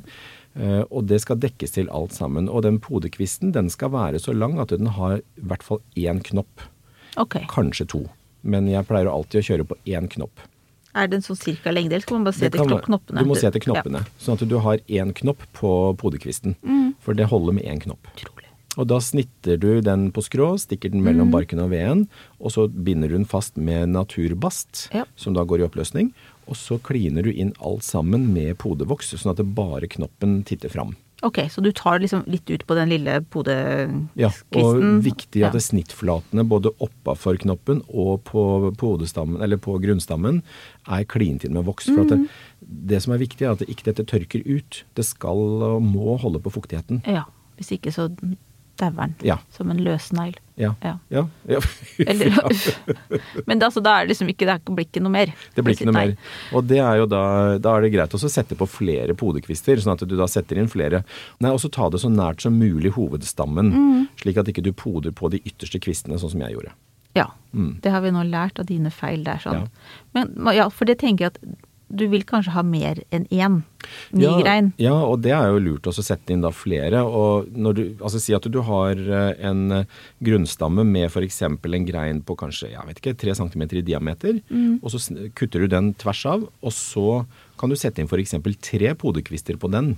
[0.57, 2.51] Eh, og det skal dekkes til alt sammen.
[2.51, 6.25] Og den podekvisten den skal være så lang at den har i hvert fall én
[6.33, 6.67] knopp.
[7.21, 7.39] Ok.
[7.53, 8.05] Kanskje to.
[8.47, 10.43] Men jeg pleier alltid å kjøre på én knopp.
[10.97, 13.21] Er det en sånn cirka lengde, eller skal man bare se til knoppene?
[13.21, 14.01] Du må se etter knoppene.
[14.23, 16.57] Sånn at du har én knopp på podekvisten.
[17.05, 18.09] For det holder med én knopp.
[18.17, 18.49] Utrolig.
[18.77, 22.07] Og da snitter du den på skrå, stikker den mellom barken og veden,
[22.41, 25.05] og så binder du den fast med naturbast, Ja.
[25.17, 26.13] som da går i oppløsning.
[26.49, 30.69] Og så kliner du inn alt sammen med podevoks, sånn at det bare knoppen titter
[30.69, 30.97] fram.
[31.27, 34.09] Ok, så du tar liksom litt ut på den lille podekvisten?
[34.21, 34.31] Ja,
[34.63, 35.63] og viktig at Ja.
[35.63, 38.93] snittflatene både oppafor knoppen og på, på,
[39.43, 40.43] eller på grunnstammen
[40.87, 41.89] er klint inn med voks.
[41.91, 42.21] For at det,
[42.95, 44.85] det som er viktig, er at ikke dette tørker ut.
[44.95, 45.43] Det skal
[45.75, 47.03] og må holde på fuktigheten.
[47.07, 47.25] Ja,
[47.59, 48.09] hvis ikke så
[48.81, 49.15] den.
[49.27, 49.39] Ja.
[49.57, 50.37] Som en løsnegl.
[50.57, 50.75] Ja.
[50.83, 50.95] Ja.
[51.13, 51.23] ja.
[51.51, 51.61] ja.
[52.11, 52.33] Eller,
[53.47, 55.33] men det, altså, da er det liksom ikke, det blir ikke noe mer.
[55.55, 56.15] Det blir ikke noe mer.
[56.57, 57.23] Og det er jo da,
[57.63, 60.71] da er det greit å sette på flere podekvister, sånn at du da setter inn
[60.73, 61.03] flere.
[61.45, 64.09] Nei, også ta det så nært som mulig hovedstammen, Mm.
[64.21, 66.73] slik at ikke du poder på de ytterste kvistene, sånn som jeg gjorde.
[67.17, 67.31] Ja.
[67.53, 69.67] Det har vi nå lært av dine feil der, sånn.
[69.67, 69.71] Mm.
[70.15, 71.41] Men ja, for det tenker jeg at
[71.89, 73.61] du vil kanskje ha mer enn én
[74.11, 74.73] ny ja, grein.
[74.83, 77.05] Ja, og det er jo lurt også å sette inn da flere.
[77.07, 79.85] Og når du, altså si at du har eh, en
[80.27, 81.43] grunnstamme med f.eks.
[81.47, 84.81] en grein på kanskje jeg vet ikke, 3 cm i diameter, Mm.
[84.83, 84.99] og så
[85.35, 87.25] kutter du den tvers av, og så
[87.59, 88.35] kan du sette inn f.eks.
[88.63, 89.95] tre podekvister på den.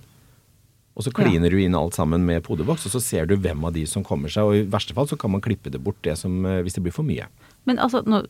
[0.98, 3.72] Og så kliner du inn alt sammen med podevoks, og så ser du hvem av
[3.76, 4.44] de som kommer seg.
[4.48, 6.82] Og i verste fall så kan man klippe det bort det som, eh, hvis det
[6.82, 7.28] blir for mye.
[7.70, 8.24] Men altså, nå,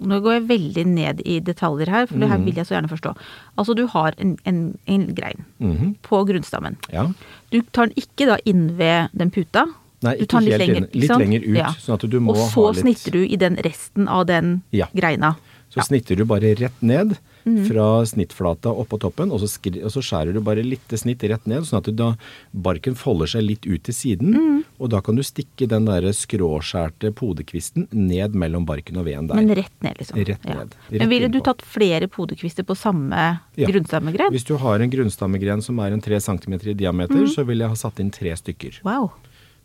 [0.00, 2.30] nå går jeg veldig ned i detaljer her, for det Mhm.
[2.30, 3.14] her vil jeg så gjerne forstå.
[3.58, 5.94] Altså, du har en, en, en grein Mhm.
[6.02, 6.76] på grunnstammen.
[6.92, 7.06] Ja.
[7.50, 9.66] Du tar den ikke da inn ved den puta.
[10.02, 12.56] Nei, du tar den helt lenger, Litt lenger ut, sånn at du må ha litt
[12.56, 14.86] Og så snitter du i den resten av den Ja.
[14.96, 15.36] greina.
[15.70, 17.64] Så snitter du bare rett ned Mhm.
[17.68, 19.48] fra snittflata opp på toppen, og så,
[19.84, 22.14] og så skjærer du bare lite snitt rett ned, sånn at du da
[22.52, 24.34] barken folder seg litt ut til siden.
[24.34, 24.64] Mm.
[24.78, 29.36] Og da kan du stikke den der skråskjærte podekvisten ned mellom barken og veden der.
[29.40, 30.16] Men rett ned, liksom.
[30.24, 30.54] Rett Ja.
[30.54, 30.74] ned.
[30.90, 33.66] Rett Men ville du tatt flere podekvister på samme Ja.
[33.66, 34.30] grunnstammegren?
[34.30, 37.34] Hvis du har en grunnstammegren som er en 3 cm i diameter, mm.
[37.34, 38.82] så ville jeg ha satt inn tre stykker.
[38.84, 39.12] Wow.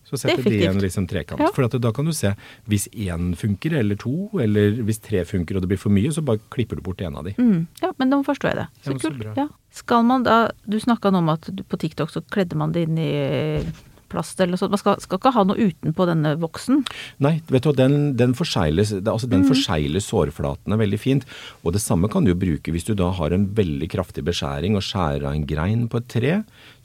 [0.06, 1.42] Så setter er de en liksom trekant.
[1.42, 1.48] Ja.
[1.56, 2.36] For at da kan du se
[2.70, 6.22] hvis én funker, eller to, eller hvis tre funker og det blir for mye, så
[6.26, 7.34] bare klipper du bort en av de.
[7.42, 7.66] Mm.
[7.82, 8.68] Ja, men da forstår jeg det.
[8.86, 9.26] Så Ja, kult.
[9.42, 9.48] Ja.
[9.76, 12.86] Skal man da Du snakka nå om at du, på TikTok så kledde man det
[12.88, 13.66] inn i
[14.08, 14.70] plast eller noe sånt.
[14.76, 16.84] Man skal, skal ikke ha noe utenpå denne voksen.
[17.26, 19.32] Nei, vet du hva, den, den forsegler altså Mm.
[19.34, 21.26] den forsegler sårflatene veldig fint.
[21.66, 24.78] Og det samme kan du jo bruke hvis du da har en veldig kraftig beskjæring
[24.78, 26.36] og skjærer av en grein på et tre,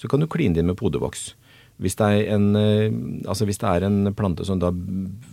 [0.00, 1.35] så kan du kline det inn med podevoks.
[1.81, 2.90] Hvis det, en, eh,
[3.27, 4.71] altså hvis det er en plante som da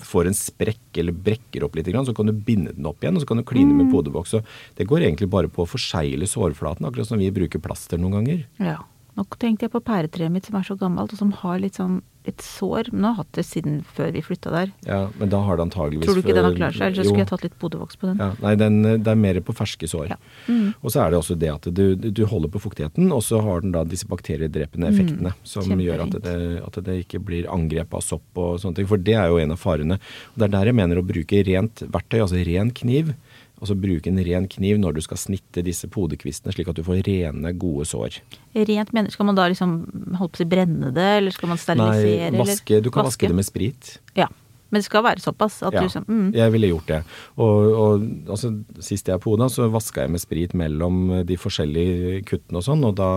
[0.08, 3.22] får en sprekk eller brekker opp litt, så kan du binde den opp igjen og
[3.22, 3.78] så kan du kline Mm.
[3.84, 4.42] med podeboks.
[4.76, 8.46] Det går egentlig bare på å forsegle sårflaten, akkurat som vi bruker plaster noen ganger.
[8.60, 8.78] Ja.
[9.18, 12.02] Nå tenkte jeg på pæretreet mitt som er så gammelt, og som har litt sånn
[12.28, 12.90] et sår.
[12.92, 14.72] Men nå har jeg hatt det siden før vi flytta der.
[14.88, 16.92] Ja, Men da har det antageligvis Tror du ikke den har klart seg?
[16.92, 18.20] Ellers skulle jeg tatt litt bodevoks på den.
[18.22, 20.12] Ja, nei, den, det er mer på ferske sår.
[20.12, 20.18] Ja.
[20.48, 20.74] Mm.
[20.82, 23.64] Og så er det også det at du, du holder på fuktigheten, og så har
[23.64, 26.24] den da disse bakteriedrepende effektene som gjør at Mm.
[26.24, 28.88] Det, at det ikke blir angrep av sopp og sånne ting.
[28.90, 29.98] For det er jo en av farene.
[30.32, 33.12] Og det er der jeg mener å bruke rent verktøy, altså ren kniv.
[33.58, 37.00] Altså bruke en ren kniv når du skal snitte disse podekvistene, slik at du får
[37.08, 38.20] rene, gode sår.
[38.54, 39.78] Rent mener Skal man da liksom
[40.20, 42.34] holde på å si brenne det, eller skal man sterilisere?
[42.36, 42.86] Nei, vaske, eller?
[42.86, 43.96] du kan vaske det med sprit.
[44.18, 44.30] Ja.
[44.68, 46.32] Men det skal være såpass at Ja, du liksom mm.
[46.36, 47.00] jeg ville gjort det.
[47.40, 48.52] Og, og altså,
[48.84, 52.98] sist jeg poda, så vaska jeg med sprit mellom de forskjellige kuttene og sånn, og
[53.00, 53.12] da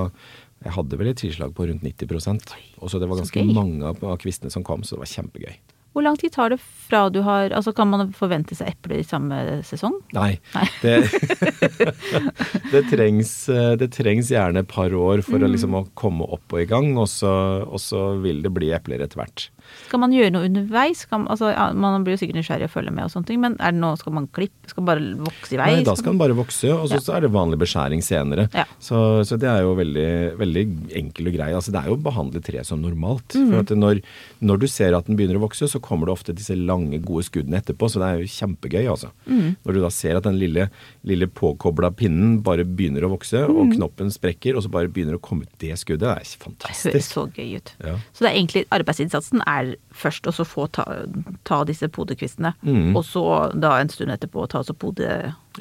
[0.61, 2.53] jeg hadde vel et trislag på rundt 90%
[2.85, 5.55] Og så det var ganske mange av kvistene som kom, så det var kjempegøy.
[5.92, 9.07] Hvor lang tid tar det fra du har Altså kan man forvente seg epler i
[9.07, 9.96] samme sesong?
[10.14, 10.66] Nei, Nei.
[10.83, 10.94] Det,
[12.72, 15.53] det, trengs, eh, det trengs gjerne et par år for å, Mm.
[15.55, 17.31] liksom, å komme opp og i gang, og så,
[17.66, 19.48] og så vil det bli epler etter hvert.
[19.87, 21.05] Skal man gjøre noe underveis?
[21.11, 23.57] Kan, altså, ja, man blir jo sikkert nysgjerrig og følger med og sånne ting, men
[23.61, 24.70] er det noe, skal man klippe?
[24.70, 25.68] Skal bare vokse i vei?
[25.79, 27.05] Nei, da skal den bare vokse, og så, Ja.
[27.07, 28.48] så er det vanlig beskjæring senere.
[28.55, 28.64] Ja.
[28.79, 30.09] Så, så det er jo veldig,
[30.40, 30.64] veldig
[31.03, 31.50] enkel og grei.
[31.55, 33.35] Altså, det er jo å behandle tre som normalt.
[33.35, 33.50] Mm.
[33.50, 34.03] For at når,
[34.40, 37.25] når du ser at den begynner å vokse, så kommer det ofte disse lange, gode
[37.27, 37.88] skuddene etterpå.
[37.90, 39.11] Så det er jo kjempegøy, altså.
[39.27, 39.57] Mm.
[39.64, 40.69] Når du da ser at den lille,
[41.07, 43.57] lille påkobla pinnen bare begynner å vokse, mm.
[43.57, 46.87] og knoppen sprekker, og så bare begynner å komme ut det skuddet, det er fantastisk.
[46.87, 47.75] Det høres så gøy ut.
[47.85, 47.97] Ja.
[48.12, 50.87] Så det er egentlig arbeidsinnsatsen er først å få ta,
[51.49, 52.95] ta disse podekvistene, mm.
[52.95, 55.11] og så da en stund etterpå ta så pode...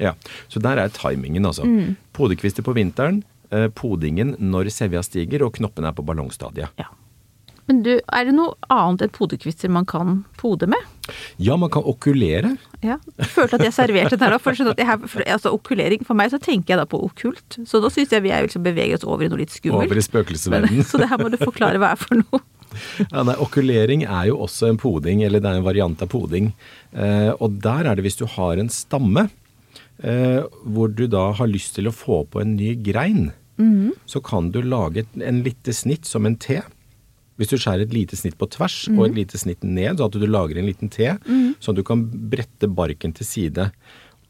[0.00, 0.14] Ja,
[0.48, 1.66] så der er timingen, altså.
[1.66, 1.96] Mm.
[2.16, 6.72] Podekvister på vinteren, eh, podingen når sevja stiger, og knoppen er på ballongstadiet.
[6.80, 6.90] Ja.
[7.70, 10.86] Men du, er det noe annet enn podekvister man kan pode med?
[11.38, 12.56] Ja, man kan okkulere.
[12.82, 12.96] Ja.
[13.20, 14.40] Jeg følte at jeg serverte den her da.
[14.42, 17.60] For, skjønner jeg, for, altså, okkulering, for meg så tenker jeg da på okkult.
[17.70, 19.86] Så da syns jeg vi er liksom beveger oss over i noe litt skummelt.
[19.86, 20.88] Over i spøkelsesverdenen.
[20.88, 22.42] Så det her må du forklare hva er for noe.
[23.10, 26.52] Ja, nei, okkulering er jo også en poding, eller det er en variant av poding.
[26.94, 31.50] Eh, og der er det hvis du har en stamme eh, hvor du da har
[31.50, 33.32] lyst til å få på en ny grein,
[34.06, 36.60] så kan du lage en lite snitt som en T.
[37.40, 40.18] Hvis du skjærer et lite snitt på tvers og et lite snitt ned, så at
[40.20, 41.06] du lager en liten T,
[41.56, 43.70] sånn at du kan brette barken til side.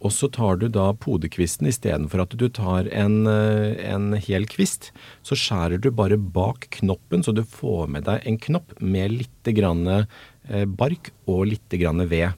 [0.01, 4.93] Og så tar du da podekvisten istedenfor at du tar en, eh, en hel kvist.
[5.27, 9.51] Så skjærer du bare bak knoppen, så du får med deg en knopp med litt
[9.59, 12.33] grann eh, bark og litt grann ved.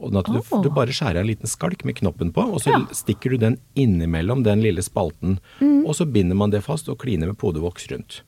[0.00, 0.62] Og at du, oh.
[0.64, 2.84] du bare skjærer en liten skalk med knoppen på, og så Ja.
[2.92, 5.38] stikker du den innimellom den lille spalten.
[5.60, 8.22] Og så binder man det fast og kliner med podevoks rundt.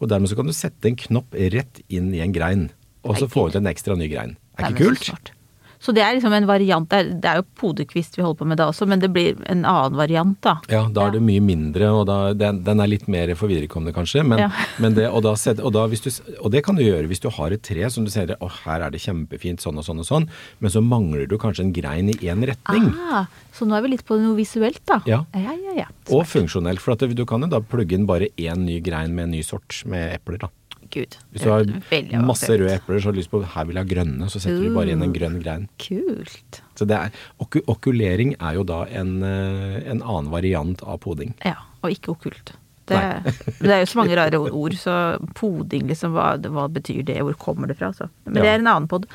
[0.00, 2.70] Og dermed så kan du sette en knopp rett inn i en grein.
[3.04, 4.36] og så få ut en ekstra ny grein.
[4.58, 5.32] Er ikke men så kult?
[5.80, 6.90] Så det er liksom en variant.
[6.90, 9.96] Det er, jo podekvist vi holder på med da også, men det blir en annen
[9.96, 10.58] variant, da.
[10.68, 13.94] Ja, da er det mye mindre, og da, den, den er litt mer for viderekomne
[13.96, 14.24] kanskje.
[14.26, 14.50] Men, Ja.
[14.82, 17.30] men det, og, da, og, da, hvis du, og det kan du gjøre hvis du
[17.32, 20.08] har et tre som du ser å her er det kjempefint sånn og sånn og
[20.08, 20.28] sånn,
[20.60, 22.90] men så mangler du kanskje en grein i én retning.
[23.08, 23.24] Ah,
[23.56, 25.00] så nå er vi litt på noe visuelt, da.
[25.08, 25.24] Ja.
[25.32, 25.76] ja, ja.
[25.84, 25.90] ja.
[26.12, 29.30] Og funksjonelt, for at du kan jo da plugge inn bare én ny grein med
[29.30, 30.44] en ny sort med epler.
[30.44, 30.52] da.
[30.94, 31.16] Gud.
[31.32, 33.90] Hvis du har masse røde epler så har du lyst på her vil jeg ha
[33.94, 35.68] grønne, så setter du bare inn en grønn grein.
[35.82, 36.62] Kult.
[36.78, 41.34] Så det er, ok Okulering er jo da en, eh, en annen variant av poding.
[41.46, 42.54] Ja, og ikke okkult.
[42.90, 43.00] Det,
[43.62, 44.94] det er jo så mange rare ord, så
[45.38, 47.92] poding, liksom, hva, hva betyr det, hvor kommer det fra?
[47.96, 48.10] Så.
[48.26, 49.06] Men det er en annen pod.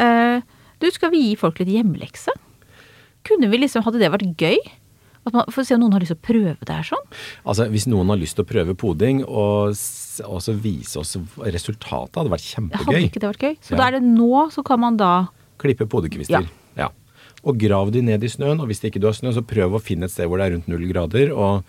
[0.00, 0.40] Uh,
[0.80, 2.34] du, skal vi gi folk litt hjemlekse?
[3.28, 4.60] Kunne vi liksom, hadde det vært gøy?
[5.34, 7.04] Man, for å se om noen har lyst til å prøve det her sånn?
[7.44, 9.74] Altså Hvis noen har lyst til å prøve poding og,
[10.28, 12.84] og så vise oss resultatet, hadde vært kjempegøy.
[12.86, 13.56] Hadde ikke det vært gøy?
[13.62, 13.76] Så Ja.
[13.82, 15.12] da er det nå, så kan man da
[15.58, 16.46] Klippe podekvister.
[16.78, 16.88] Ja.
[17.46, 19.74] Og grav de ned i snøen, og hvis det ikke du har snø, så prøv
[19.78, 21.62] å finne et sted hvor det er rundt null grader, og,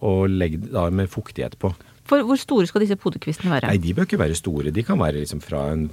[0.00, 1.72] og legg da med fuktighet på.
[2.06, 3.66] For hvor store skal disse podekvistene være?
[3.72, 4.70] Nei, de bør ikke være store.
[4.70, 5.88] De kan være liksom fra en,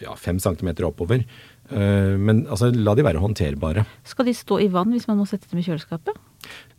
[0.00, 1.24] ja, fem centimeter oppover.
[1.68, 3.84] Eh, Men altså, la de være håndterbare.
[4.08, 6.16] Skal de stå i vann hvis man må sette dem i kjøleskapet?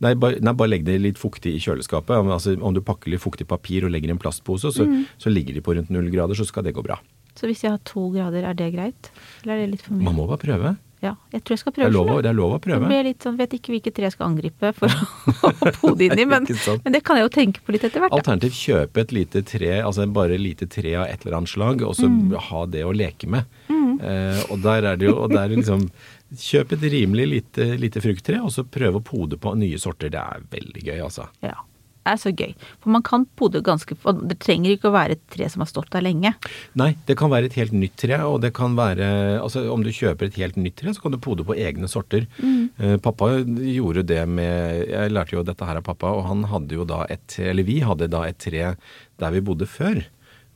[0.00, 2.16] Nei, bare, nei, bare legg det litt fuktig i kjøleskapet.
[2.18, 5.04] Om- Altså, om du pakker litt fuktig papir og legger i en plastpose, så, Mm.
[5.18, 6.98] så ligger de på rundt null grader, så skal det gå bra.
[7.36, 9.10] Så hvis jeg har to grader, er det greit?
[9.44, 10.04] Eller er det litt for mye?
[10.04, 10.76] Man må bare prøve.
[11.02, 12.76] Ja, jeg tror jeg skal Det er prøve lov, det er lov å prøve.
[12.80, 12.86] prøve.
[12.88, 16.18] blir jeg litt sånn, vet ikke hvilket tre jeg skal angripe for å pode inn
[16.18, 16.44] i, men,
[16.84, 18.12] men det kan jeg jo tenke på litt etter hvert.
[18.12, 21.80] Alternativt kjøpe et lite tre, altså bare et lite tre av et eller annet slag,
[21.82, 22.36] og så Mm.
[22.36, 23.44] ha det å leke med.
[23.70, 25.90] Eh, og der er det jo og der er liksom
[26.30, 30.12] Kjøp et rimelig lite, lite frukttre, og så prøv å pode på nye sorter.
[30.14, 31.26] Det er veldig gøy, altså.
[31.42, 31.56] Ja,
[32.00, 32.52] det er så gøy.
[32.80, 35.70] For man kan pode ganske og Det trenger ikke å være et tre som har
[35.70, 36.32] stått der lenge.
[36.78, 39.90] Nei, det kan være et helt nytt tre, og det kan være Altså om du
[39.92, 42.28] kjøper et helt nytt tre, så kan du pode på egne sorter.
[42.40, 46.78] Eh, pappa gjorde det med Jeg lærte jo dette her av pappa, og han hadde
[46.78, 48.74] jo da et Eller vi hadde da et tre
[49.20, 50.00] der vi bodde før.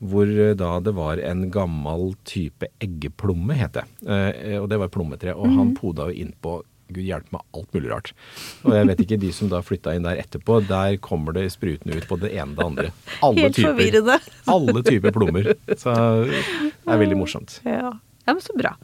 [0.02, 3.84] Hvor eh, da det var en gammel type eggeplomme, het det.
[4.06, 5.36] Eh, og det var plommetre.
[5.36, 6.60] Og han poda jo inn på
[6.92, 8.10] Gud hjelpe meg, alt mulig rart.
[8.68, 11.96] Og jeg vet ikke, de som da flytta inn der etterpå, der kommer det sprutende
[11.96, 12.92] ut på det ene og det andre.
[13.24, 13.70] Alle Helt typer.
[13.70, 14.18] forvirrende.
[14.52, 15.50] Alle typer plommer.
[15.80, 15.96] Så
[16.28, 16.44] det
[16.84, 17.58] er veldig morsomt.
[17.64, 17.94] Ja.
[18.26, 18.76] ja, men så bra.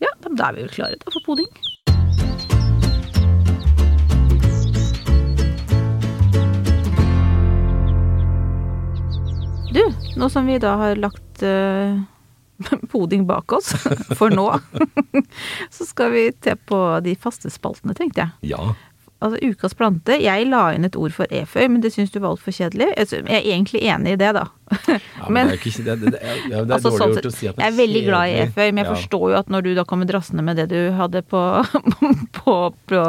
[0.00, 1.50] Ja, da er vi vel klare da for poding.
[9.70, 9.84] Du,
[10.16, 12.00] nå som vi da har lagt uh,
[12.92, 13.72] poding bak oss,
[14.18, 14.46] for nå,
[15.70, 18.54] så skal vi til på de faste spaltene, tenkte jeg.
[18.54, 18.74] Ja.
[19.20, 20.16] Altså Ukas plante.
[20.16, 22.86] Jeg la inn et ord for eføy, men det syns du var altfor kjedelig.
[22.96, 24.46] Jeg er egentlig enig i det, da.
[25.28, 27.76] Men, det er det, det, det, det dårlig gjort å si at det jeg er
[27.76, 28.94] veldig glad i eføy, men jeg Ja.
[28.94, 31.40] forstår jo at når du da kommer drassende med det du hadde på,
[32.38, 32.54] på,
[32.88, 33.00] på,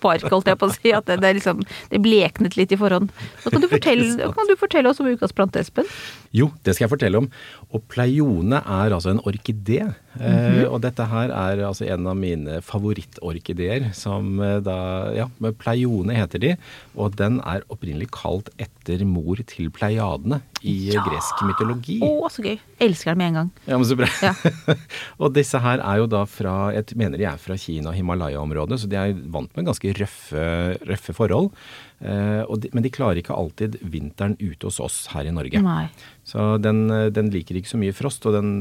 [0.00, 2.72] på ark, holdt jeg på å si, at det, det, er liksom, det bleknet litt
[2.72, 3.10] i forhånd.
[3.42, 5.90] Så kan du fortelle, kan du fortelle oss om ukas plante, Espen?
[6.32, 7.28] Jo, det skal jeg fortelle om.
[7.74, 9.82] Og pleione er altså en orkidé.
[10.16, 14.78] Eh, og dette her er altså en av mine favorittorkideer, som eh, da
[15.16, 15.26] Ja,
[15.60, 16.52] pleione heter de.
[16.98, 21.04] Og den er opprinnelig kalt etter mor til pleiadene i Ja.
[21.06, 21.98] gresk mytologi.
[22.02, 22.56] Å, så gøy.
[22.82, 23.50] Elsker den med en gang.
[23.66, 24.08] Ja, men så bra.
[24.22, 24.32] Ja.
[25.22, 28.80] og disse her er jo da fra Jeg mener de er fra Kina og Himalaya-området,
[28.82, 30.46] så de er vant med ganske røffe,
[30.88, 31.52] røffe forhold.
[31.98, 35.60] Eh, og de, men de klarer ikke alltid vinteren ute hos oss her i Norge.
[35.62, 35.88] Nei.
[36.26, 38.52] Så den, den liker ikke så mye frost, og den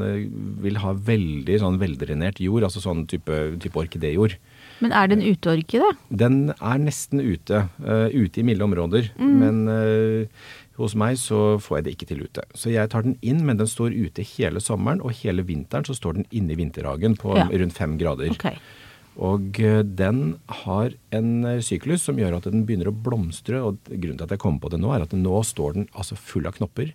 [0.64, 3.32] vil ha veldig sånn veldrenert jord, altså sånn type,
[3.64, 4.36] type orkidéjord.
[4.84, 5.88] Men er det en uteorkide?
[6.12, 10.28] Den er nesten ute, Uh, ute i milde områder, men uh,
[10.78, 12.44] hos meg så får jeg det ikke til ute.
[12.54, 15.96] Så jeg tar den inn, men den står ute hele sommeren, og hele vinteren så
[15.98, 17.48] står den inne i vinterhagen på Ja.
[17.50, 18.30] rundt fem grader.
[18.36, 18.52] Ok.
[19.18, 23.80] Og eh, den har en eh, syklus som gjør at den begynner å blomstre, og
[23.90, 26.46] grunnen til at jeg kommer på det nå, er at nå står den altså full
[26.50, 26.92] av knopper.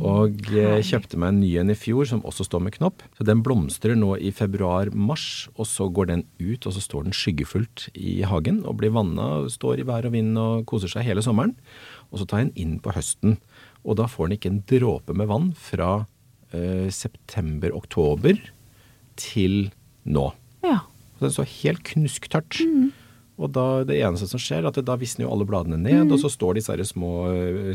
[0.00, 3.04] Og jeg kjøpte meg en ny en i fjor som også står med knopp.
[3.18, 7.16] Så den blomstrer nå i februar-mars, og så går den ut, og så står den
[7.16, 11.24] skyggefullt i hagen og blir vanna, står i vær og vind og koser seg hele
[11.24, 11.56] sommeren.
[12.08, 13.36] Og så tar jeg den inn på høsten,
[13.84, 16.06] og da får den ikke en dråpe med vann fra
[16.56, 18.40] eh, september-oktober
[19.20, 19.66] til
[20.08, 20.30] nå.
[20.64, 20.80] Ja.
[21.16, 22.60] Så den står helt knusktørt.
[23.36, 26.12] Og da, det eneste som skjer, er at det, da visner jo alle bladene ned,
[26.12, 27.10] og så står disse små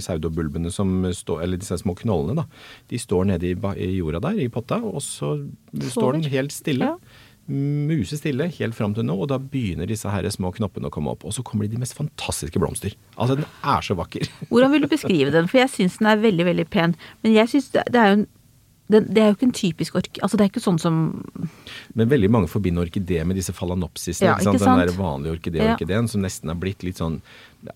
[0.02, 2.48] saudobulbene som står, eller disse små knollene, da,
[2.90, 5.36] de står nede i, i jorda der, i potta, og så
[5.94, 6.96] står den helt stille.
[6.96, 7.28] Ja.
[7.52, 11.26] Musestille helt fram til nå, og da begynner disse her små knoppene å komme opp.
[11.28, 12.94] Og så kommer de de mest fantastiske blomster.
[13.18, 14.30] Altså, den er så vakker.
[14.50, 15.50] Hvordan vil du beskrive den?
[15.52, 16.96] For jeg syns den er veldig, veldig pen.
[17.26, 18.30] Men jeg syns det, det er jo en
[18.92, 20.20] Det, det er jo ikke en typisk ork...
[20.22, 20.98] Altså det er ikke sånn som
[21.96, 24.28] Men veldig mange forbinder orkidé med disse falanopsisene.
[24.28, 24.66] Ja, ikke sant?
[24.66, 27.22] Den der vanlige orkidé-orkideen som nesten er blitt litt sånn
[27.66, 27.72] ja,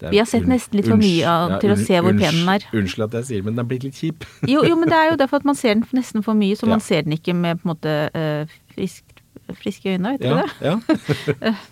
[0.00, 2.48] er- Vi har sett nesten litt for mye av- til å se hvor pen den
[2.48, 2.64] er.
[2.72, 4.24] Unnskyld at jeg sier men den er blitt litt kjip.
[4.48, 6.64] Jo, jo, men det er jo derfor at man ser den nesten for mye, så
[6.66, 6.70] Ja.
[6.72, 9.04] man ser den ikke med på en måte eh, frisk,
[9.58, 11.36] friske øyne, vet du Ja, det?
[11.40, 11.54] ja.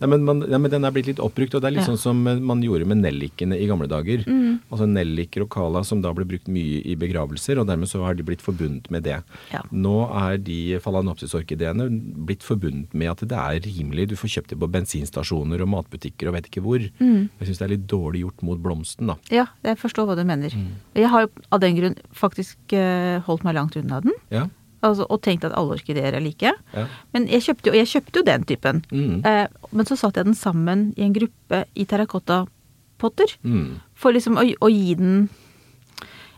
[0.00, 1.92] Nei, men, man, ja, men den er blitt litt oppbrukt, og det er litt Ja.
[1.92, 4.24] sånn som eh, man gjorde med nellikene i gamle dager.
[4.72, 8.16] Altså nelliker og kala som da ble brukt mye i begravelser, og dermed så har
[8.18, 9.20] de blitt forbundet med det.
[9.52, 9.60] Ja.
[9.70, 11.86] Nå er de falanopsis-orkideene
[12.26, 14.08] blitt forbundet med at det er rimelig.
[14.10, 16.80] Du får kjøpt det på bensinstasjoner og matbutikker og vet ikke hvor.
[16.82, 19.18] Jeg syns det er litt dårlig gjort mot blomsten, da.
[19.30, 20.50] Ja, jeg forstår hva du mener.
[20.56, 20.72] Mm.
[20.98, 24.48] Jeg har jo av den grunn faktisk eh, holdt meg langt unna den, Ja,
[24.82, 26.52] altså, og tenkt at alle orkideer er like.
[26.74, 26.86] ja.
[27.12, 28.82] Men jeg kjøpte jo, jeg kjøpte jo den typen.
[28.90, 29.20] Mm.
[29.26, 33.36] Eh, men så satte jeg den sammen i en gruppe i terrakottapotter.
[33.42, 33.80] Mm.
[33.94, 35.28] For liksom å, å gi den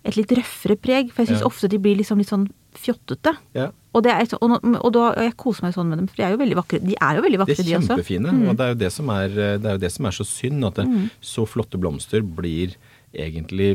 [0.05, 1.13] et litt røffere preg.
[1.13, 1.47] For jeg syns Ja.
[1.47, 3.37] ofte de blir liksom litt sånn fjottete.
[3.55, 3.71] ja.
[3.93, 6.23] Og, det er, og, og, da, og jeg koser meg sånn med dem, for de
[6.25, 6.79] er jo veldig vakre.
[6.81, 7.83] De er jo veldig De vakre, er de, også.
[7.85, 7.99] Mm.
[8.01, 9.29] kjempefine, og det er, jo det, som er,
[9.61, 10.65] det er jo det som er så synd.
[10.65, 10.87] At det,
[11.21, 12.73] så flotte blomster blir
[13.13, 13.75] egentlig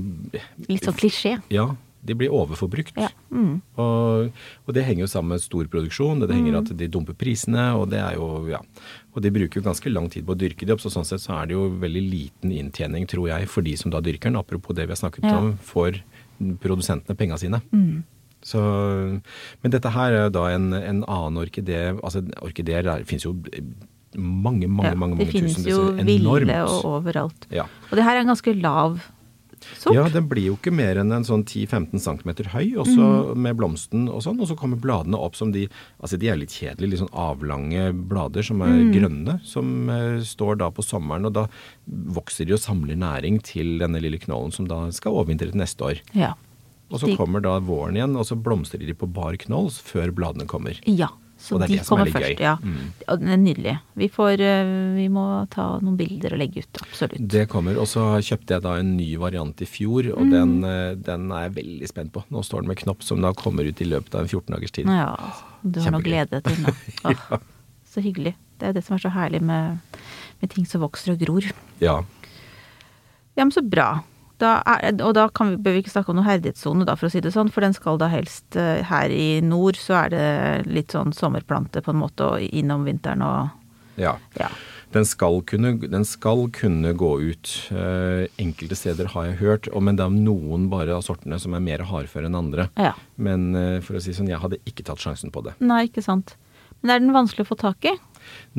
[0.65, 1.35] Litt sånn klisjé.
[1.53, 1.67] Ja,
[2.05, 2.97] de blir overforbrukt.
[2.99, 3.09] Ja.
[3.31, 3.61] Mm.
[3.81, 4.29] Og,
[4.65, 7.89] og det henger jo sammen med stor produksjon, det henger at de dumper prisene, og
[7.91, 8.61] det er jo, ja.
[9.15, 11.23] Og de bruker jo ganske lang tid på å dyrke de opp, så sånn sett
[11.23, 14.39] så er det jo veldig liten inntjening, tror jeg, for de som da dyrker den.
[14.39, 15.39] Apropos det vi har snakket Ja.
[15.41, 16.01] om, får
[16.61, 17.61] produsentene penga sine.
[17.73, 18.03] Mm.
[18.45, 18.61] Så,
[19.63, 21.97] men dette her er jo da en, en annen orkidé.
[21.97, 23.33] Altså orkideer finnes jo
[24.17, 25.33] mange, mange, Ja, mange, tusen.
[25.33, 27.47] Det finnes jo ville og overalt.
[27.53, 27.65] Ja.
[27.89, 29.01] Og det her er en ganske lav
[29.75, 29.95] sort.
[29.95, 34.07] Ja, den blir jo ikke mer enn en sånn 10-15 cm høy, også med blomsten
[34.11, 34.39] og sånn.
[34.41, 37.89] Og så kommer bladene opp som de Altså de er litt kjedelige, litt sånn avlange
[38.09, 41.27] blader som er grønne, som uh, står da på sommeren.
[41.27, 41.47] Og da
[42.15, 45.89] vokser de og samler næring til denne lille knollen som da skal overvintre til neste
[45.89, 46.03] år.
[46.17, 46.35] Ja.
[46.87, 50.47] Og så kommer da våren igjen, og så blomstrer de på bar knoll før bladene
[50.47, 50.77] kommer.
[50.87, 51.09] Ja.
[51.47, 52.27] Så det de det er kommer først.
[52.27, 52.41] gøy.
[52.43, 52.55] Ja.
[52.61, 53.19] Mm.
[53.23, 53.75] Den er nydelig.
[54.01, 56.81] Vi, får, eh, vi må ta noen bilder og legge ut.
[56.83, 57.23] Absolutt.
[57.33, 57.79] Det kommer.
[57.79, 61.47] Og så kjøpte jeg da en ny variant i fjor, og den, eh, den er
[61.47, 62.25] jeg veldig spent på.
[62.33, 64.75] Nå står den med knopp som da kommer ut i løpet av en 14 dagers
[64.75, 64.91] tid.
[64.91, 65.15] Ja,
[65.63, 66.75] du har noe glede til nå.
[67.15, 67.39] ja.
[67.87, 68.35] Så hyggelig.
[68.59, 69.79] Det er jo det som er så herlig med,
[70.41, 71.47] med ting som vokser og gror.
[71.79, 72.01] Ja.
[73.37, 74.01] Ja, men så bra.
[74.41, 77.09] Da er, og da kan vi, bør vi ikke snakke om noen herdighetssone, da, for
[77.09, 80.13] å si det sånn, for den skal da helst eh, Her i nord så er
[80.13, 80.25] det
[80.69, 83.55] litt sånn sommerplante på en måte, og innom vinteren og
[83.97, 84.13] ja.
[84.37, 84.51] Ja.
[84.93, 87.53] Den skal kunne, den skal kunne gå ut.
[87.73, 91.57] Eh, enkelte steder har jeg hørt, og, men det er noen bare av sortene som
[91.57, 92.69] er mer hardføre enn andre.
[92.79, 92.93] ja.
[93.17, 95.57] Men eh, for å si sånn, jeg hadde ikke tatt sjansen på det.
[95.59, 96.37] Nei, ikke sant.
[96.81, 97.95] Men er den vanskelig å få tak i?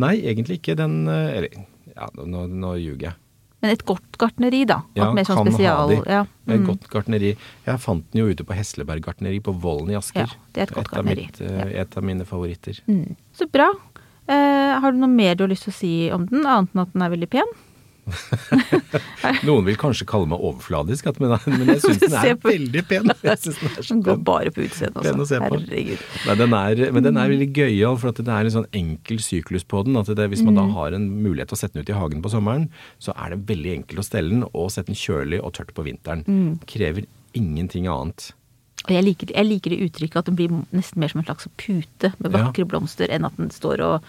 [0.02, 0.76] Nei, egentlig ikke.
[0.78, 1.64] Den eh, Eller,
[1.94, 3.20] ja, nå, nå ljuger jeg.
[3.60, 4.82] Men et godt gartneri, da.
[4.94, 5.76] Ja, mer sånn kan spesial.
[5.76, 6.10] ha de.
[6.10, 6.20] Ja.
[6.46, 6.66] Et Mm.
[6.66, 7.36] godt gartneri.
[7.66, 10.26] Jeg fant den jo ute på Hesleberg gartneri på Vollen i Asker.
[10.28, 11.26] Ja, det er et godt av gartneri.
[11.26, 11.80] mitt, ja.
[11.82, 12.78] Et av mine favoritter.
[12.86, 13.16] Mm.
[13.34, 13.68] Så bra.
[14.28, 16.82] Eh, har du noe mer du har lyst til å si om den, annet enn
[16.82, 17.46] at den er veldig pen?
[19.46, 23.10] Noen vil kanskje kalle meg overfladisk, men, men jeg syns den er på- veldig pen.
[23.28, 25.26] Jeg synes den er så Den går bare på utseendet på.
[25.44, 26.04] Herregud.
[26.28, 29.66] Nei, den er, men den er veldig gøyal, for det er en sånn enkel syklus
[29.68, 29.98] på den.
[30.00, 30.72] at det, Hvis man da Mm.
[30.74, 32.68] har en mulighet til å sette den ut i hagen på sommeren,
[32.98, 35.84] så er det veldig enkelt å stelle den og sette den kjølig og tørt på
[35.86, 36.24] vinteren.
[36.26, 36.58] Mm.
[36.68, 38.32] Krever ingenting annet.
[38.88, 41.48] Og jeg liker, jeg liker det uttrykket at den blir nesten mer som en slags
[41.58, 42.44] pute med Ja.
[42.46, 44.02] vakre blomster, enn at den står og,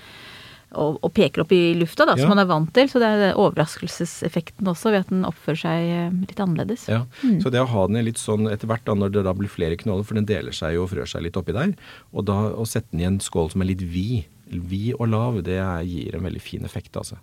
[0.74, 2.22] og, og peker opp i lufta, da, Ja.
[2.26, 2.88] som man er vant til.
[2.92, 6.88] Så det er overraskelseseffekten også, ved at den oppfører seg eh, litt annerledes.
[6.92, 7.04] Ja,
[7.42, 9.78] Så det å ha den litt sånn etter hvert, da, når det da blir flere
[9.80, 11.74] knoller, for den deler seg jo og frør seg litt oppi der,
[12.14, 15.42] og da å sette den i en skål som er litt vid, vid og lav,
[15.46, 17.18] det gir en veldig fin effekt, altså.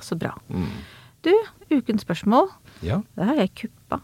[0.00, 0.34] Så bra.
[0.48, 0.68] Mm.
[1.26, 1.32] Du,
[1.74, 2.46] ukens spørsmål.
[2.86, 3.00] Ja.
[3.18, 3.98] Det har jeg kuppa.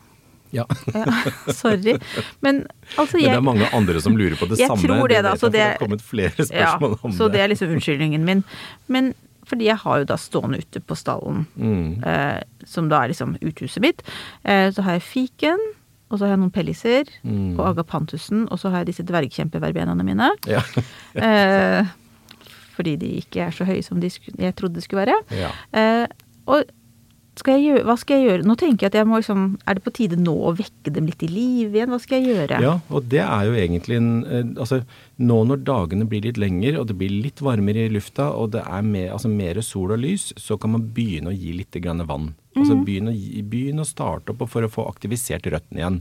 [0.55, 0.65] Ja.
[0.95, 1.05] Ja,
[1.53, 1.97] sorry.
[2.45, 2.63] Men
[2.97, 4.87] altså, Men det er mange andre som lurer på det Jeg samme.
[4.87, 7.41] tror det, da, så det det- har kommet flere ja, spørsmål om Så det det.
[7.45, 8.45] er liksom unnskyldningen min.
[8.89, 9.13] Men
[9.45, 12.01] fordi jeg har jo da stående ute på stallen, Mm.
[12.07, 14.01] eh, som da er liksom uthuset mitt,
[14.45, 15.59] eh, så har jeg fiken,
[16.11, 17.59] og så har jeg noen pelliser, Mm.
[17.59, 20.31] og agapantusen, og så har jeg disse dvergkjempeverbenaene mine.
[20.49, 20.63] Ja.
[21.15, 21.85] Eh,
[22.75, 25.15] fordi de ikke er så høye som de jeg trodde de skulle være.
[25.31, 25.51] Ja.
[25.73, 26.07] Eh,
[26.51, 26.65] og
[27.41, 28.47] skal jeg gjøre, hva skal jeg gjøre?
[28.47, 31.09] Nå tenker jeg at jeg må liksom Er det på tide nå å vekke dem
[31.11, 31.91] litt i live igjen?
[31.91, 32.61] Hva skal jeg gjøre?
[32.63, 34.83] Ja, og det er jo egentlig en Altså,
[35.19, 38.63] nå når dagene blir litt lengre, og det blir litt varmere i lufta, og det
[38.63, 42.03] er mer, altså, mer sol og lys, så kan man begynne å gi litt grann
[42.09, 42.33] vann.
[42.55, 46.01] Altså begynne å, begynne å starte opp for å få aktivisert røttene igjen.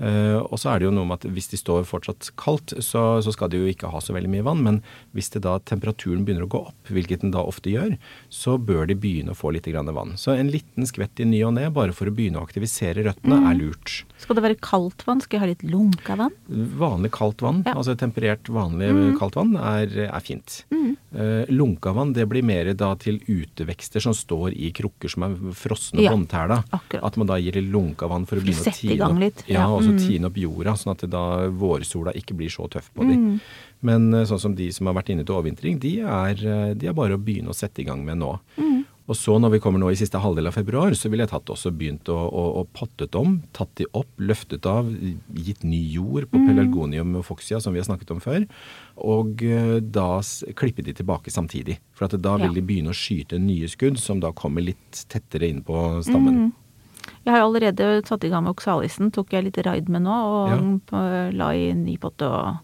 [0.00, 3.20] Eh, og så er det jo noe med at hvis de står fortsatt kaldt, så,
[3.24, 4.62] så skal de jo ikke ha så veldig mye vann.
[4.64, 4.78] Men
[5.16, 7.96] hvis det da temperaturen begynner å gå opp, hvilket den da ofte gjør,
[8.32, 10.16] så bør de begynne å få litt vann.
[10.16, 13.42] Så en liten skvett i ny og ne, bare for å begynne å aktivisere røttene,
[13.50, 14.00] er lurt.
[14.20, 15.20] Skal det være kaldt vann?
[15.24, 16.34] Skal jeg ha litt lunka vann?
[16.80, 17.76] Vanlig kaldt vann, Ja.
[17.76, 18.90] altså temperert vanlig
[19.20, 20.62] kaldt vann, er, er fint.
[20.72, 20.96] Mm.
[21.10, 25.36] Eh, lunka vann det blir mer da til utevekster som står i krukker som er
[25.58, 26.60] frosne Ja, håndtæla.
[27.02, 28.74] At man da gir lunka vann for å begynne å tine.
[28.76, 29.68] sette i gang litt, ja, ja.
[29.68, 29.98] og så Mm.
[30.06, 33.18] tine opp jorda, sånn at da vårsola ikke blir så tøff på dem.
[33.34, 33.40] Mm.
[33.82, 36.86] Men eh, sånn som de som har vært inne til overvintring, de er, eh, de
[36.86, 38.38] er bare å begynne å sette i gang med nå.
[38.58, 38.84] Mm.
[39.10, 41.50] Og så når vi kommer nå i siste halvdel av februar, så ville jeg tatt
[41.50, 44.86] også begynt å, å, å pottet om, tatt de opp, løftet av,
[45.34, 46.30] gitt ny jord Mm.
[46.30, 48.46] på pelargonium og foxia, som vi har snakket om før,
[49.02, 50.20] og eh, da
[50.54, 51.78] klippe de tilbake samtidig.
[51.92, 52.52] For at da vil Ja.
[52.52, 56.52] de begynne å skyte nye skudd, som da kommer litt tettere inn på stammen.
[57.24, 59.10] Jeg har allerede satt i gang med oksalisen.
[59.12, 61.30] Tok jeg litt raid med nå, og Ja.
[61.32, 62.56] la i ny potte og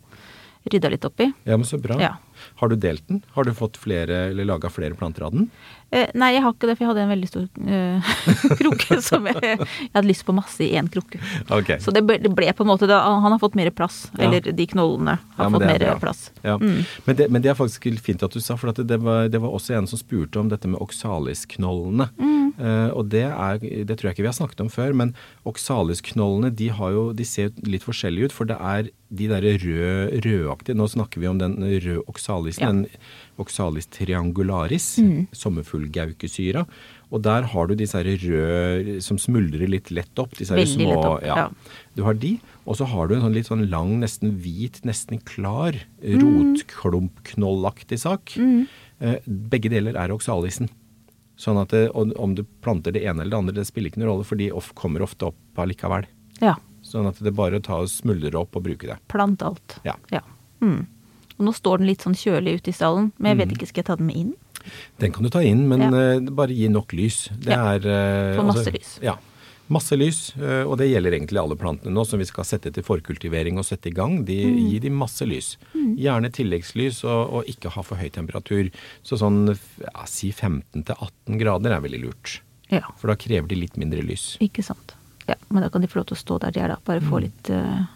[0.72, 1.32] rydda litt oppi.
[1.45, 1.99] Ja, men så bra.
[2.01, 2.16] Ja.
[2.57, 3.22] Har du delt den?
[3.34, 5.51] Har du fått flere, eller laga flere planter av den?
[5.95, 8.09] Eh, nei, jeg har ikke det, for jeg hadde en veldig stor eh,
[8.61, 11.20] krukke som jeg, jeg hadde lyst på masse i én krukke.
[11.47, 11.78] Okay.
[11.82, 14.07] Så det ble, det ble på en måte det, Han har fått mer plass.
[14.16, 14.26] Ja.
[14.26, 16.24] Eller de knollene har Ja, fått er mer plass.
[16.43, 16.57] Ja.
[16.59, 16.82] Mm.
[17.07, 19.43] Men, det, men det er faktisk fint at du sa, for at det, var, det
[19.43, 22.11] var også en som spurte om dette med oksalisknollene.
[22.18, 22.37] Mm.
[22.57, 25.12] Eh, og det, er, det tror jeg ikke vi har snakket om før, men
[25.49, 28.37] oksalisknollene de, har jo, de ser litt forskjellige ut.
[28.37, 32.64] For det er de derre rød, rødaktige Nå snakker vi om den røde oksalisen.
[32.64, 32.72] Ja.
[32.72, 33.05] Den
[33.39, 35.26] oxalis triangularis, Mm.
[35.32, 36.66] sommerfuglgaukesyra.
[37.12, 40.32] Og der har du disse røde som smuldrer litt lett opp.
[40.37, 41.49] Disse Veldig små, lett opp, ja.
[41.95, 45.20] Du har de, og så har du en sånn litt sånn lang, nesten hvit, nesten
[45.24, 46.57] klar, Mm.
[46.57, 48.37] rotklumpknollaktig sak.
[49.01, 50.68] Eh, Begge deler er oksalisen.
[51.37, 54.09] Sånn at det, om du planter det ene eller det andre, det spiller ikke noen
[54.14, 56.07] rolle, for de kommer ofte opp allikevel.
[56.41, 56.55] Ja.
[56.82, 58.97] Sånn at det er bare å ta og smuldre opp og bruke det.
[59.09, 59.78] Plant alt.
[59.84, 59.95] Ja.
[60.62, 60.87] Mm.
[61.39, 63.57] Og nå står den litt sånn kjølig ute i stallen, men jeg vet Mm.
[63.59, 64.34] ikke, skal jeg ta den med inn?
[64.99, 65.89] Den kan du ta inn, men Ja.
[66.16, 67.28] eh, bare gi nok lys.
[67.39, 67.74] Det Ja.
[67.74, 68.99] er eh, Få masse lys.
[69.03, 69.16] Ja.
[69.68, 72.82] Masse lys, eh, og det gjelder egentlig alle plantene nå som vi skal sette til
[72.84, 74.24] forkultivering og sette i gang.
[74.24, 74.70] De, Mm.
[74.70, 75.57] Gi de masse lys.
[75.74, 78.70] Gjerne tilleggslys og, og ikke ha for høy temperatur.
[79.05, 79.49] Så sånn
[79.80, 82.41] ja, si 15-18 grader er veldig lurt.
[82.70, 82.80] Ja.
[82.97, 84.37] For da krever de litt mindre lys.
[84.41, 84.95] Ikke sant.
[85.28, 86.76] Ja, men da kan de få lov til å stå der de er, da.
[86.84, 87.87] Bare få litt, eh,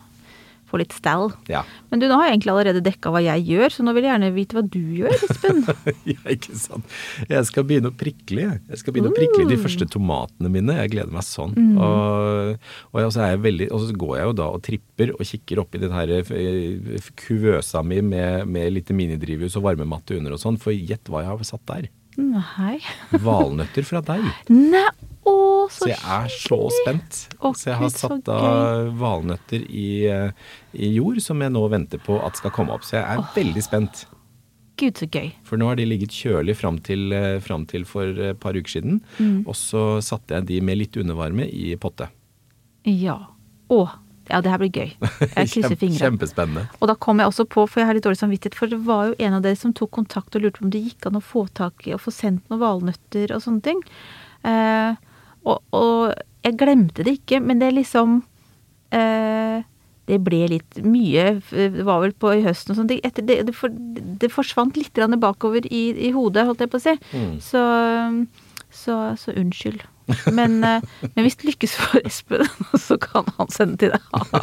[0.70, 1.30] få litt stall.
[1.50, 1.64] Ja.
[1.90, 4.14] Men du, nå har jeg egentlig allerede dekka hva jeg gjør, så nå vil jeg
[4.14, 5.62] gjerne vite hva du gjør, Espen.
[6.12, 6.96] ja, ikke sant.
[7.30, 8.46] Jeg skal begynne å prikle.
[8.46, 8.62] jeg.
[8.70, 10.78] Jeg skal begynne å prikle de første tomatene mine.
[10.82, 11.56] Jeg gleder meg sånn.
[11.80, 12.56] Og,
[12.94, 15.62] og, så er jeg veldig, og så går jeg jo da og tripper og kikker
[15.64, 20.60] oppi den her eh, kuvøsa mi med, med lite minidrivhus og varmematte under og sånn,
[20.60, 21.90] for gjett hva jeg har satt der.
[22.20, 22.76] Nei.
[23.26, 24.26] Valnøtter fra deg.
[24.52, 24.88] Nei,
[25.70, 27.20] så Så jeg er så spent.
[27.38, 30.30] Å, Så jeg har satt av valnøtter i, eh,
[30.74, 32.86] i jord som jeg nå venter på at skal komme opp.
[32.86, 34.04] Så jeg er veldig spent.
[34.80, 35.32] Gud, så gøy.
[35.44, 38.80] For nå har de ligget kjølig fram til, eh, fram til for et par uker
[38.80, 39.00] siden.
[39.18, 39.46] Mm.
[39.46, 42.08] Og så satte jeg de med litt undervarme i potte.
[42.88, 43.18] Ja.
[43.70, 43.80] Å,
[44.30, 44.94] ja, det her blir gøy.
[44.94, 46.00] Jeg krysser fingrene.
[46.00, 46.64] Kjempespennende.
[46.80, 49.10] Og da kom jeg også på, for jeg har litt dårlig samvittighet, for det var
[49.10, 51.24] jo en av dere som tok kontakt og lurte på om det gikk an å
[51.24, 53.84] få tak i og få sendt noen valnøtter og sånne ting.
[54.48, 54.96] Eh,
[55.44, 56.12] og, og
[56.44, 58.20] jeg glemte det ikke, men det er liksom
[58.96, 59.60] eh,
[60.08, 62.88] Det ble litt mye, det var vel på i høsten og sånn.
[62.90, 66.82] Det, det, det, for, det forsvant litt bakover i, i hodet, holdt jeg på å
[66.82, 66.96] si.
[67.14, 67.36] Mm.
[67.44, 67.62] Så,
[68.74, 69.84] så, så unnskyld.
[70.32, 70.80] Men, eh,
[71.14, 72.46] men hvis det lykkes for Espen,
[72.86, 74.00] så kan han sende til deg.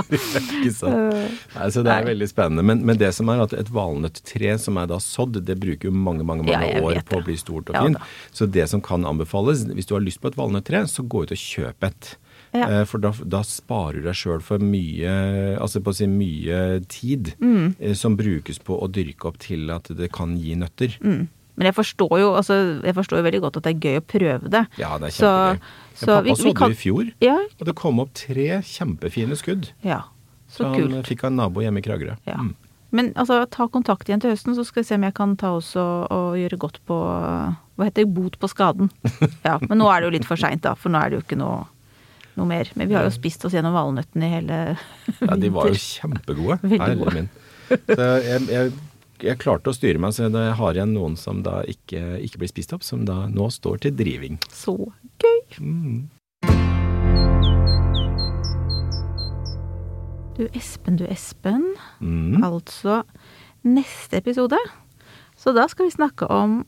[0.17, 1.15] Ikke sant?
[1.55, 2.09] Nei, så det er Nei.
[2.13, 2.65] veldig spennende.
[2.69, 5.95] Men, men det som er at et valnøtttre som er da sådd, det bruker jo
[5.95, 7.97] mange mange, mange Ja, år på å bli stort og fint.
[8.35, 11.33] så det som kan anbefales, hvis du har lyst på et valnøtttre, så gå ut
[11.35, 12.13] og kjøp et.
[12.55, 12.67] Ja.
[12.79, 15.11] Eh, For da, da sparer du deg sjøl for mye
[15.59, 17.75] altså på å si mye tid Mm.
[17.79, 20.95] eh, som brukes på å dyrke opp til at det kan gi nøtter.
[21.03, 21.27] Mm.
[21.57, 24.05] Men jeg forstår jo altså, jeg forstår jo veldig godt at det er gøy å
[24.05, 24.63] prøve det.
[24.77, 25.57] Ja, det er Så- kjempegøy.
[25.57, 29.71] Ja, så pappa sådde kan- i fjor, Ja, og det kom opp tre kjempefine skudd.
[29.83, 30.01] ja.
[30.49, 32.15] Så Så han fikk av en nabo hjemme i Kragerø.
[32.25, 32.35] Ja.
[32.37, 32.53] Mm.
[32.91, 35.47] Men altså, ta kontakt igjen til høsten, så skal vi se om jeg kan ta
[35.57, 36.95] også og gjøre godt på
[37.77, 38.13] Hva heter det?
[38.13, 38.89] Bot på skaden.
[39.45, 41.25] Ja, Men nå er det jo litt for seint, da, for nå er det jo
[41.25, 41.65] ikke noe,
[42.37, 42.65] noe mer.
[42.75, 44.77] Men vi har jo spist oss gjennom valnøttene i hele
[45.21, 46.59] Ja, de var jo kjempegode.
[46.63, 47.13] Veldig gode.
[47.13, 47.29] min.
[47.69, 48.71] Så jeg, jeg,
[49.23, 52.51] jeg klarte å styre meg, så jeg har igjen noen som da ikke, ikke blir
[52.51, 54.37] spist opp, som da nå står til driving.
[54.53, 54.75] Så
[55.21, 55.39] gøy.
[55.57, 56.09] Mm.
[60.37, 61.71] Du Espen, du Espen.
[61.97, 62.43] Mm.
[62.45, 63.01] Altså
[63.65, 64.59] neste episode.
[65.37, 66.61] Så da skal vi snakke om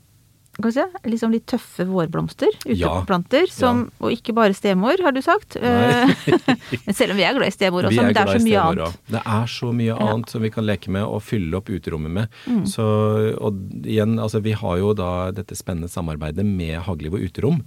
[0.60, 5.56] vi liksom litt tøffe vårblomster, Ja, uteplanter, som, og ikke bare stemor, har du sagt.
[5.62, 6.10] Nei.
[6.86, 8.84] Men selv om vi er glad i stemor også, men det er så mye annet.
[8.88, 9.02] også.
[9.14, 12.38] Det er så mye annet som vi kan leke med og fylle opp uterommet med.
[12.46, 12.62] Mm.
[12.70, 12.86] Så,
[13.40, 17.62] og igjen, altså vi har jo da dette spennende samarbeidet med Hagliv og Uterom,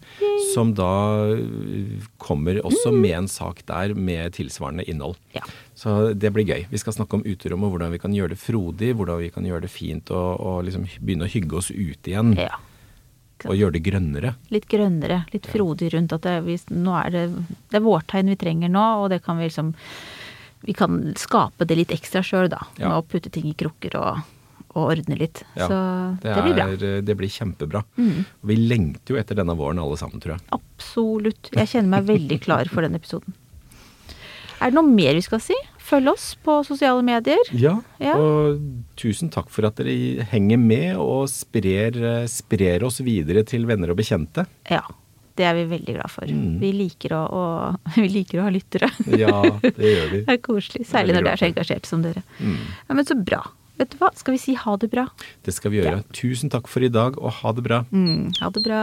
[0.53, 0.93] som da
[1.33, 5.17] øh, kommer også med en sak der med tilsvarende innhold.
[5.33, 5.41] Mm.
[5.41, 5.47] Ja.
[5.75, 6.67] Så det blir gøy.
[6.71, 9.47] Vi skal snakke om uterom og hvordan vi kan gjøre det frodig, hvordan vi kan
[9.49, 12.37] gjøre det fint og, og liksom begynne å hygge oss ute igjen.
[12.39, 12.61] Ja.
[13.51, 14.35] Og gjøre det grønnere.
[14.55, 17.23] Litt grønnere, litt frodig rundt at det, vi, nå er det,
[17.73, 19.73] det er vårtegn vi trenger nå, og det kan vi liksom
[20.63, 22.61] Vi kan skape det litt ekstra sjøl, da.
[22.79, 22.87] Ja.
[22.87, 24.21] Med å putte ting i krukker og,
[24.77, 25.41] og ordne litt.
[25.57, 25.79] Ja, Så
[26.23, 26.67] det, det, blir bra.
[26.71, 27.83] Er, det blir kjempebra.
[27.99, 28.21] Mm.
[28.47, 30.45] vi lengter jo etter denne våren alle sammen, tror jeg.
[30.55, 31.51] Absolutt.
[31.51, 33.35] Jeg kjenner meg veldig klar for den episoden.
[34.63, 35.59] Er det noe mer vi skal si?
[35.93, 37.39] Følg oss på sosiale medier.
[37.53, 38.15] Ja, Ja.
[38.17, 38.63] og
[38.97, 43.99] tusen takk for at dere henger med og sprer, sprer oss videre til venner og
[44.01, 44.47] bekjente.
[44.73, 44.83] Ja.
[45.37, 46.29] Det er vi veldig glad for.
[46.29, 46.59] Mm.
[46.61, 47.45] Vi, liker å, å,
[47.97, 48.91] vi liker å ha lyttere.
[49.17, 49.33] Ja,
[49.65, 50.21] det gjør vi.
[50.29, 50.85] Det er koselig.
[50.89, 52.23] Særlig når det er så engasjert som dere.
[52.41, 52.59] Mm.
[52.89, 53.41] Ja, Men så bra.
[53.81, 55.07] Vet du hva, skal vi si ha det bra?
[55.45, 56.03] Det skal vi gjøre.
[56.13, 57.81] Tusen takk for i dag, og ha det bra.
[57.93, 58.83] Mm, ha det bra.